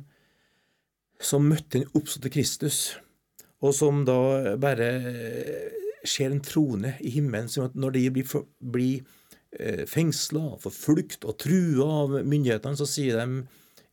som 1.20 1.48
møtte 1.50 1.82
en 1.82 1.90
oppståtte 1.98 2.32
Kristus, 2.34 2.80
og 3.66 3.74
som 3.74 4.04
da 4.06 4.56
bare 4.62 4.92
ser 6.08 6.30
en 6.30 6.44
trone 6.46 6.94
i 7.02 7.12
himmelen, 7.16 7.50
som 7.50 7.66
at 7.66 7.78
når 7.78 7.96
de 7.98 8.04
blir, 8.20 8.44
blir 8.62 9.00
eh, 9.58 9.86
fengsla, 9.90 10.60
forfulgt 10.62 11.26
og 11.26 11.40
trua 11.42 11.88
av 12.04 12.20
myndighetene, 12.22 12.78
så 12.78 12.86
sier 12.90 13.18
de 13.18 13.42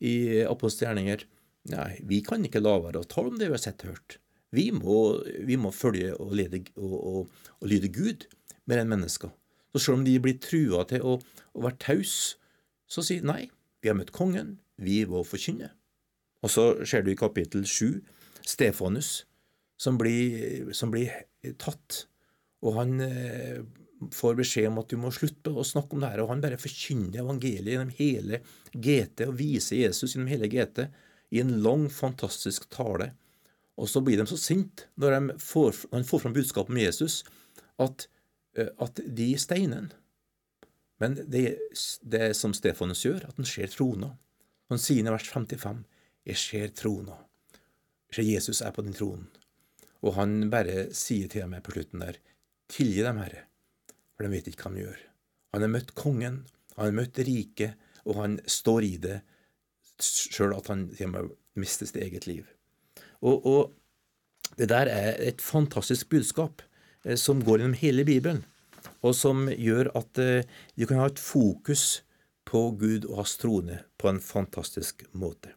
i 0.05 0.45
apostelgjerninger 0.45 1.31
Nei, 1.73 1.95
vi 2.05 2.19
kan 2.21 2.43
ikke 2.45 2.61
la 2.61 2.75
være 2.77 3.01
å 3.01 3.07
tale 3.09 3.31
om 3.31 3.39
det 3.41 3.47
vi 3.49 3.55
har 3.57 3.63
sett 3.63 3.87
og 3.87 3.95
hørt. 3.95 4.19
Vi 4.55 4.69
må, 4.75 4.99
vi 5.47 5.59
må 5.61 5.73
følge 5.75 6.15
og, 6.17 6.35
lede, 6.39 6.63
og, 6.77 6.95
og, 6.95 7.39
og, 7.59 7.69
lyde 7.69 7.91
Gud 7.95 8.27
mer 8.71 8.83
enn 8.83 8.93
mennesker. 8.93 9.33
Så 9.75 9.83
selv 9.83 9.99
om 9.99 10.05
de 10.07 10.15
blir 10.23 10.39
trua 10.43 10.85
til 10.89 11.03
å, 11.03 11.19
å 11.19 11.65
være 11.65 11.81
taus, 11.83 12.37
så 12.87 13.03
sier 13.03 13.25
de 13.25 13.31
nei, 13.31 13.43
vi 13.83 13.91
har 13.91 13.99
møtt 13.99 14.15
kongen, 14.15 14.59
vi 14.79 15.03
må 15.09 15.25
forkynne. 15.27 15.73
Og 16.45 16.53
så 16.53 16.67
ser 16.87 17.05
du 17.05 17.11
i 17.13 17.19
kapittel 17.19 17.65
sju 17.67 18.03
Stefanus 18.45 19.25
som 19.81 19.97
blir, 19.99 20.71
som 20.77 20.93
blir 20.93 21.11
tatt, 21.61 22.05
og 22.65 22.79
han 22.79 23.01
eh, 23.05 23.65
får 24.15 24.37
beskjed 24.39 24.69
om 24.71 24.81
at 24.83 24.93
du 24.93 24.99
må 25.01 25.11
slutte 25.15 25.53
å 25.53 25.65
snakke 25.67 25.97
om 25.97 26.05
det 26.05 26.13
her, 26.13 26.23
og 26.25 26.31
han 26.33 26.45
bare 26.45 26.61
forkynner 26.61 27.23
evangeliet 27.25 27.75
gjennom 27.75 27.93
hele 27.99 28.41
GT 28.73 29.27
og 29.29 29.37
viser 29.39 29.83
Jesus 29.83 30.15
gjennom 30.15 30.31
hele 30.33 30.51
GT 30.53 30.87
i 31.35 31.43
en 31.43 31.57
lang, 31.65 31.89
fantastisk 31.91 32.69
tale. 32.73 33.13
Og 33.81 33.91
så 33.91 34.03
blir 34.05 34.21
de 34.21 34.27
så 34.31 34.39
sinte 34.39 34.89
når, 35.01 35.17
de 35.17 35.39
får, 35.43 35.85
når 35.91 36.03
de 36.03 36.09
får 36.09 36.23
fram 36.23 36.35
budskapet 36.37 36.75
om 36.75 36.81
Jesus, 36.81 37.23
at, 37.83 38.07
eh, 38.59 38.71
at 38.79 39.01
de 39.05 39.29
steiner. 39.41 39.89
Men 41.03 41.17
det, 41.27 41.47
det 42.03 42.29
som 42.39 42.55
Stefanus 42.55 43.03
gjør, 43.05 43.27
at 43.29 43.41
han 43.41 43.49
ser 43.49 43.73
trona. 43.73 44.13
Han 44.73 44.81
sier 44.81 45.05
i 45.05 45.13
vers 45.13 45.27
55 45.29 45.83
Jeg 46.25 46.41
ser 46.41 46.71
trona. 46.79 47.19
Jeg 48.09 48.17
ser 48.17 48.31
Jesus 48.31 48.63
er 48.63 48.73
på 48.73 48.85
den 48.87 48.95
tronen. 48.97 49.27
Og 50.05 50.15
han 50.19 50.51
bare 50.53 50.89
sier 50.95 51.29
til 51.33 51.49
meg 51.51 51.65
på 51.65 51.75
slutten 51.75 52.05
der 52.05 52.21
Tilgi 52.71 53.03
dem, 53.05 53.19
Herre, 53.21 53.43
for 54.17 54.25
de 54.25 54.33
vet 54.33 54.47
ikke 54.49 54.65
hva 54.65 54.73
de 54.73 54.85
gjør. 54.87 55.01
Han 55.53 55.65
har 55.67 55.71
møtt 55.75 55.91
kongen, 55.99 56.39
han 56.79 56.87
har 56.87 56.95
møtt 56.97 57.21
riket, 57.27 57.75
og 58.09 58.17
han 58.23 58.39
står 58.49 58.87
i 58.87 58.95
det 59.03 59.19
sjøl 60.01 60.57
at 60.57 60.71
han 60.73 60.87
mister 61.61 61.87
sitt 61.87 62.01
eget 62.01 62.27
liv. 62.27 62.49
Og, 63.25 63.47
og 63.47 64.59
det 64.59 64.69
der 64.71 64.91
er 64.91 65.17
et 65.19 65.43
fantastisk 65.43 66.11
budskap 66.13 66.63
eh, 67.05 67.17
som 67.17 67.43
går 67.43 67.63
gjennom 67.63 67.79
hele 67.81 68.05
Bibelen, 68.07 68.45
og 69.03 69.17
som 69.17 69.49
gjør 69.49 69.91
at 69.99 70.21
eh, 70.21 70.47
du 70.77 70.87
kan 70.87 71.01
ha 71.01 71.09
et 71.11 71.23
fokus 71.23 72.05
på 72.45 72.69
Gud 72.79 73.09
og 73.09 73.23
hans 73.23 73.37
trone 73.41 73.81
på 73.99 74.11
en 74.11 74.21
fantastisk 74.21 75.07
måte. 75.13 75.55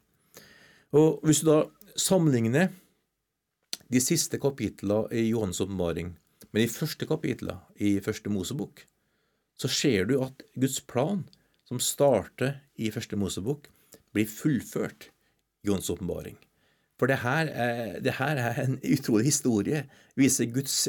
Og 0.95 1.19
Hvis 1.23 1.43
du 1.43 1.51
da 1.51 1.59
sammenligner 1.99 2.71
de 3.91 3.99
siste 4.03 4.39
kapitlene 4.39 5.07
i 5.11 5.27
Johannes 5.29 5.61
åpenbaring 5.61 6.15
med 6.51 6.63
de 6.63 6.71
første 6.71 7.05
kapitlene 7.05 7.59
i 7.75 7.99
Første 8.03 8.31
Mosebok, 8.31 8.85
så 9.57 9.67
ser 9.67 10.05
du 10.05 10.21
at 10.23 10.43
Guds 10.55 10.79
plan, 10.81 11.25
som 11.67 11.79
starter 11.83 12.61
i 12.75 12.91
Første 12.93 13.19
Mosebok, 13.19 13.67
blir 14.13 14.29
fullført 14.29 15.09
i 15.09 15.67
Johans 15.67 15.89
åpenbaring. 15.91 16.37
For 16.97 17.09
det 17.09 17.19
her, 17.21 17.49
er, 17.53 17.99
det 18.01 18.15
her 18.17 18.39
er 18.41 18.61
en 18.63 18.79
utrolig 18.81 19.29
historie, 19.29 19.83
viser 20.17 20.49
Guds 20.49 20.87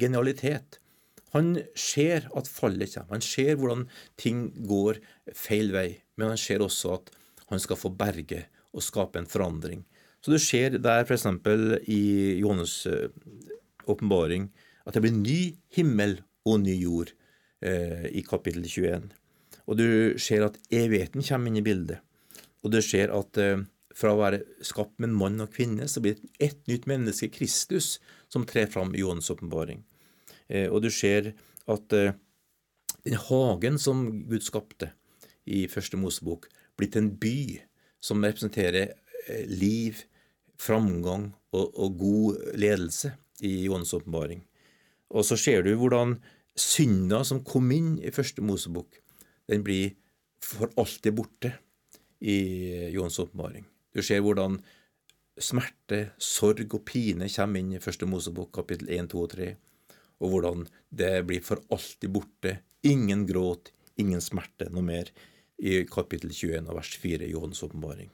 genialitet. 0.00 0.78
Han 1.32 1.58
ser 1.76 2.28
at 2.36 2.48
fallet 2.48 2.94
kommer, 2.94 3.16
han 3.16 3.24
ser 3.24 3.56
hvordan 3.60 3.86
ting 4.20 4.50
går 4.68 5.00
feil 5.36 5.72
vei, 5.72 5.88
men 6.16 6.32
han 6.32 6.40
ser 6.40 6.64
også 6.64 6.96
at 6.98 7.12
han 7.52 7.60
skal 7.60 7.80
få 7.80 7.92
berge 7.96 8.44
og 8.72 8.84
skape 8.84 9.20
en 9.20 9.28
forandring. 9.28 9.84
Så 10.22 10.32
det 10.32 10.42
skjer 10.44 10.76
der 10.78 11.04
f.eks. 11.04 11.26
i 11.90 12.02
Johannes' 12.40 12.84
eh, 12.88 13.10
åpenbaring 13.90 14.50
at 14.86 14.94
det 14.94 15.02
blir 15.04 15.16
ny 15.16 15.40
himmel 15.74 16.20
og 16.46 16.62
ny 16.62 16.76
jord 16.78 17.12
eh, 17.64 18.06
i 18.12 18.22
kapittel 18.26 18.64
21. 18.68 19.10
Og 19.66 19.78
du 19.78 20.18
ser 20.20 20.46
at 20.46 20.58
evigheten 20.70 21.24
kommer 21.26 21.50
inn 21.50 21.60
i 21.60 21.64
bildet. 21.66 22.00
Og 22.62 22.72
du 22.74 22.80
ser 22.84 23.12
at 23.14 23.40
eh, 23.42 23.64
fra 23.96 24.12
å 24.12 24.20
være 24.20 24.42
skapt 24.64 24.98
med 25.00 25.10
en 25.10 25.18
mann 25.18 25.44
og 25.44 25.52
kvinne, 25.54 25.88
så 25.88 26.02
blir 26.02 26.18
det 26.18 26.30
ett 26.42 26.60
nytt 26.70 26.88
menneske, 26.90 27.30
Kristus, 27.32 27.98
som 28.32 28.46
trer 28.48 28.68
fram 28.72 28.94
i 28.94 29.02
Johannes' 29.02 29.30
åpenbaring. 29.32 29.82
Eh, 30.48 30.68
og 30.68 30.82
du 30.84 30.90
ser 30.92 31.32
at 31.70 31.96
eh, 31.96 32.14
den 33.04 33.18
hagen 33.28 33.78
som 33.82 34.04
Gud 34.30 34.44
skapte 34.46 34.92
i 35.44 35.66
første 35.70 35.98
Mosebok, 35.98 36.48
blir 36.78 36.90
til 36.92 37.04
en 37.04 37.14
by 37.20 37.38
som 38.02 38.22
representerer 38.24 38.94
eh, 39.26 39.44
liv, 39.50 40.04
framgang 40.62 41.32
og, 41.52 41.72
og 41.74 41.98
god 41.98 42.54
ledelse 42.58 43.12
i 43.42 43.66
Johannes' 43.66 43.94
åpenbaring. 43.98 44.44
Og 45.12 45.26
så 45.28 45.36
ser 45.36 45.66
du 45.66 45.74
hvordan 45.76 46.16
synda 46.58 47.22
som 47.24 47.42
kom 47.44 47.70
inn 47.74 47.96
i 48.00 48.12
første 48.14 48.44
Mosebok, 48.44 49.00
den 49.50 49.64
blir 49.66 49.92
for 50.42 50.70
alltid 50.78 51.14
borte 51.16 51.52
i 52.22 52.90
Johans 52.94 53.18
åpenbaring. 53.18 53.64
Du 53.92 54.00
ser 54.04 54.22
hvordan 54.24 54.58
smerte, 55.40 56.12
sorg 56.20 56.64
og 56.76 56.84
pine 56.88 57.28
kommer 57.32 57.60
inn 57.60 57.74
i 57.76 57.82
første 57.82 58.08
Mosebok, 58.08 58.52
kapittel 58.56 58.90
1, 58.92 59.10
2 59.12 59.20
og 59.20 59.30
3, 59.34 59.50
og 60.22 60.32
hvordan 60.32 60.66
det 60.94 61.12
blir 61.28 61.44
for 61.44 61.62
alltid 61.72 62.12
borte. 62.12 62.56
Ingen 62.88 63.26
gråt, 63.28 63.72
ingen 64.00 64.22
smerte 64.24 64.68
noe 64.72 64.84
mer 64.86 65.12
i 65.62 65.82
kapittel 65.88 66.32
21 66.32 66.66
og 66.66 66.76
vers 66.78 66.92
4 66.98 67.26
i 67.26 67.32
Johans 67.32 67.62
åpenbaring. 67.64 68.10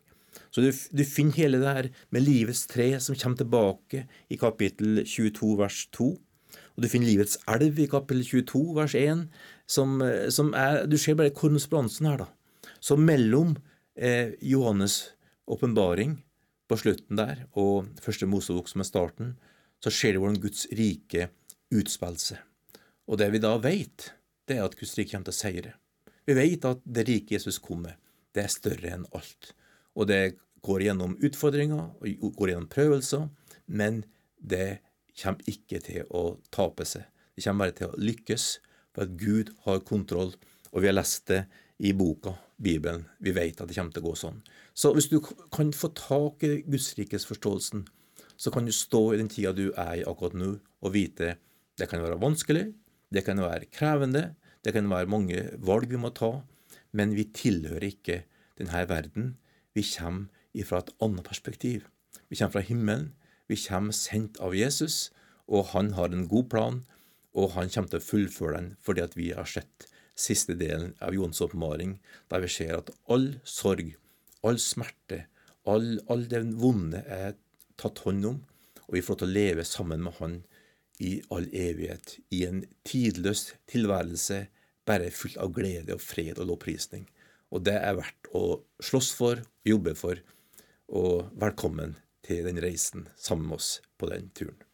Så 0.50 0.62
du, 0.62 0.70
du, 0.70 1.04
finner 1.04 1.36
hele 1.36 1.60
det 1.60 1.74
her 1.74 1.88
med 2.14 2.24
livets 2.24 2.66
tre 2.70 2.90
som 3.02 3.16
kommer 3.18 3.40
tilbake 3.40 4.04
i 4.30 4.38
kapittel 4.40 5.02
22 5.04 5.52
vers 5.58 5.82
2. 5.96 6.08
Og 6.08 6.84
du 6.84 6.88
finner 6.90 7.10
livets 7.10 7.38
elv 7.50 7.80
i 7.82 7.88
kapittel 7.90 8.24
22 8.24 8.62
vers 8.76 8.94
1, 8.98 9.24
som, 9.68 9.98
som 10.32 10.52
er 10.56 10.86
Du 10.88 10.96
ser 11.00 11.18
bare 11.18 11.34
korrespondansen 11.34 12.08
her, 12.08 12.24
da. 12.24 12.28
Så 12.80 12.96
mellom 13.00 13.56
eh, 13.96 14.36
Johannes' 14.44 15.17
åpenbaring 15.48 16.18
på 16.68 16.78
slutten 16.80 17.18
der 17.18 17.46
og 17.58 17.88
første 18.04 18.28
Mosebok 18.28 18.68
som 18.70 18.84
er 18.84 18.88
starten, 18.88 19.34
så 19.82 19.92
ser 19.94 20.14
du 20.14 20.22
hvordan 20.22 20.40
Guds 20.42 20.66
rike 20.74 21.30
utspiller 21.74 22.20
seg. 22.20 22.42
Og 23.08 23.20
det 23.20 23.30
vi 23.32 23.40
da 23.40 23.54
vet, 23.62 24.10
det 24.48 24.58
er 24.58 24.66
at 24.66 24.76
Guds 24.78 24.96
rike 24.98 25.14
kommer 25.14 25.30
til 25.30 25.36
å 25.36 25.40
seire. 25.40 25.74
Vi 26.28 26.36
vet 26.36 26.66
at 26.68 26.82
det 26.84 27.06
rike 27.08 27.38
Jesus 27.38 27.60
kom 27.62 27.86
med, 27.86 27.96
det 28.36 28.44
er 28.44 28.52
større 28.52 28.92
enn 28.92 29.06
alt. 29.16 29.54
Og 29.96 30.10
det 30.10 30.36
går 30.66 30.84
gjennom 30.88 31.16
utfordringer 31.24 31.94
og 32.02 32.34
går 32.36 32.52
gjennom 32.52 32.68
prøvelser, 32.72 33.28
men 33.66 34.02
det 34.38 34.80
kommer 35.18 35.50
ikke 35.50 35.80
til 35.84 36.10
å 36.14 36.38
tape 36.54 36.84
seg. 36.88 37.06
Det 37.34 37.44
kommer 37.46 37.66
bare 37.66 37.76
til 37.78 37.92
å 37.92 38.02
lykkes, 38.02 38.46
for 38.92 39.06
at 39.06 39.16
Gud 39.20 39.54
har 39.64 39.84
kontroll. 39.86 40.34
Og 40.72 40.82
vi 40.82 40.90
har 40.90 40.96
lest 40.96 41.28
det 41.30 41.44
i 41.78 41.94
boka, 41.96 42.34
Bibelen. 42.62 43.06
Vi 43.22 43.32
vet 43.34 43.60
at 43.60 43.70
det 43.70 43.76
kommer 43.76 43.94
til 43.94 44.02
å 44.02 44.08
gå 44.08 44.14
sånn. 44.18 44.40
Så 44.74 44.92
hvis 44.96 45.08
du 45.10 45.20
kan 45.22 45.70
få 45.74 45.92
tak 45.96 46.42
i 46.46 46.62
Guds 46.66 46.90
rikes 46.98 47.26
forståelsen, 47.28 47.86
så 48.38 48.52
kan 48.54 48.66
du 48.66 48.74
stå 48.74 49.02
i 49.14 49.20
den 49.20 49.30
tida 49.30 49.54
du 49.54 49.68
er 49.72 50.00
i 50.00 50.06
akkurat 50.06 50.36
nå, 50.38 50.56
og 50.58 50.94
vite 50.94 51.36
det 51.78 51.88
kan 51.90 52.02
være 52.02 52.18
vanskelig, 52.22 52.68
det 53.14 53.24
kan 53.26 53.40
være 53.42 53.70
krevende, 53.70 54.34
det 54.64 54.74
kan 54.74 54.90
være 54.90 55.10
mange 55.10 55.44
valg 55.62 55.90
vi 55.90 56.00
må 56.00 56.10
ta, 56.14 56.40
men 56.92 57.14
vi 57.14 57.28
tilhører 57.34 57.86
ikke 57.88 58.22
denne 58.58 58.82
verden. 58.90 59.36
Vi 59.74 59.84
kommer 59.86 60.66
fra 60.66 60.82
et 60.82 60.90
annet 61.04 61.26
perspektiv. 61.26 61.86
Vi 62.28 62.36
kommer 62.36 62.58
fra 62.58 62.66
himmelen. 62.66 63.12
Vi 63.48 63.56
kommer 63.62 63.94
sendt 63.96 64.40
av 64.44 64.56
Jesus, 64.56 65.10
og 65.46 65.70
han 65.72 65.94
har 65.96 66.10
en 66.12 66.26
god 66.28 66.48
plan, 66.52 66.82
og 67.32 67.54
han 67.54 67.70
kommer 67.70 67.92
til 67.92 68.02
å 68.02 68.08
fullføre 68.08 68.56
den 68.58 68.68
fordi 68.82 69.04
at 69.04 69.14
vi 69.16 69.30
har 69.36 69.48
sett 69.48 69.86
siste 70.18 70.56
delen 70.58 70.94
av 71.04 71.14
Jons 71.14 71.40
oppmaring, 71.44 71.98
der 72.30 72.42
vi 72.44 72.50
ser 72.52 72.78
at 72.80 72.92
all 73.12 73.30
sorg, 73.46 73.94
all 74.46 74.58
smerte, 74.62 75.24
all, 75.68 75.98
all 76.10 76.26
det 76.30 76.42
vonde 76.58 77.02
er 77.06 77.36
tatt 77.78 78.02
hånd 78.06 78.26
om, 78.26 78.40
og 78.88 78.96
vi 78.96 79.04
får 79.04 79.14
lov 79.14 79.20
til 79.22 79.28
å 79.28 79.36
leve 79.36 79.66
sammen 79.68 80.04
med 80.04 80.16
Han 80.18 80.38
i 81.04 81.12
all 81.34 81.46
evighet, 81.54 82.16
i 82.34 82.44
en 82.48 82.64
tidløs 82.88 83.52
tilværelse, 83.70 84.46
bare 84.88 85.12
full 85.14 85.36
av 85.38 85.52
glede 85.54 85.94
og 85.94 86.02
fred 86.02 86.40
og 86.40 86.48
lovprisning. 86.50 87.04
Og 87.54 87.62
det 87.68 87.76
er 87.78 87.98
verdt 88.00 88.30
å 88.36 88.44
slåss 88.82 89.12
for, 89.16 89.44
jobbe 89.68 89.94
for, 89.98 90.20
og 90.88 91.28
velkommen 91.38 91.96
til 92.26 92.48
den 92.48 92.60
reisen 92.64 93.06
sammen 93.16 93.52
med 93.52 93.60
oss 93.60 93.76
på 94.00 94.08
den 94.10 94.32
turen. 94.34 94.67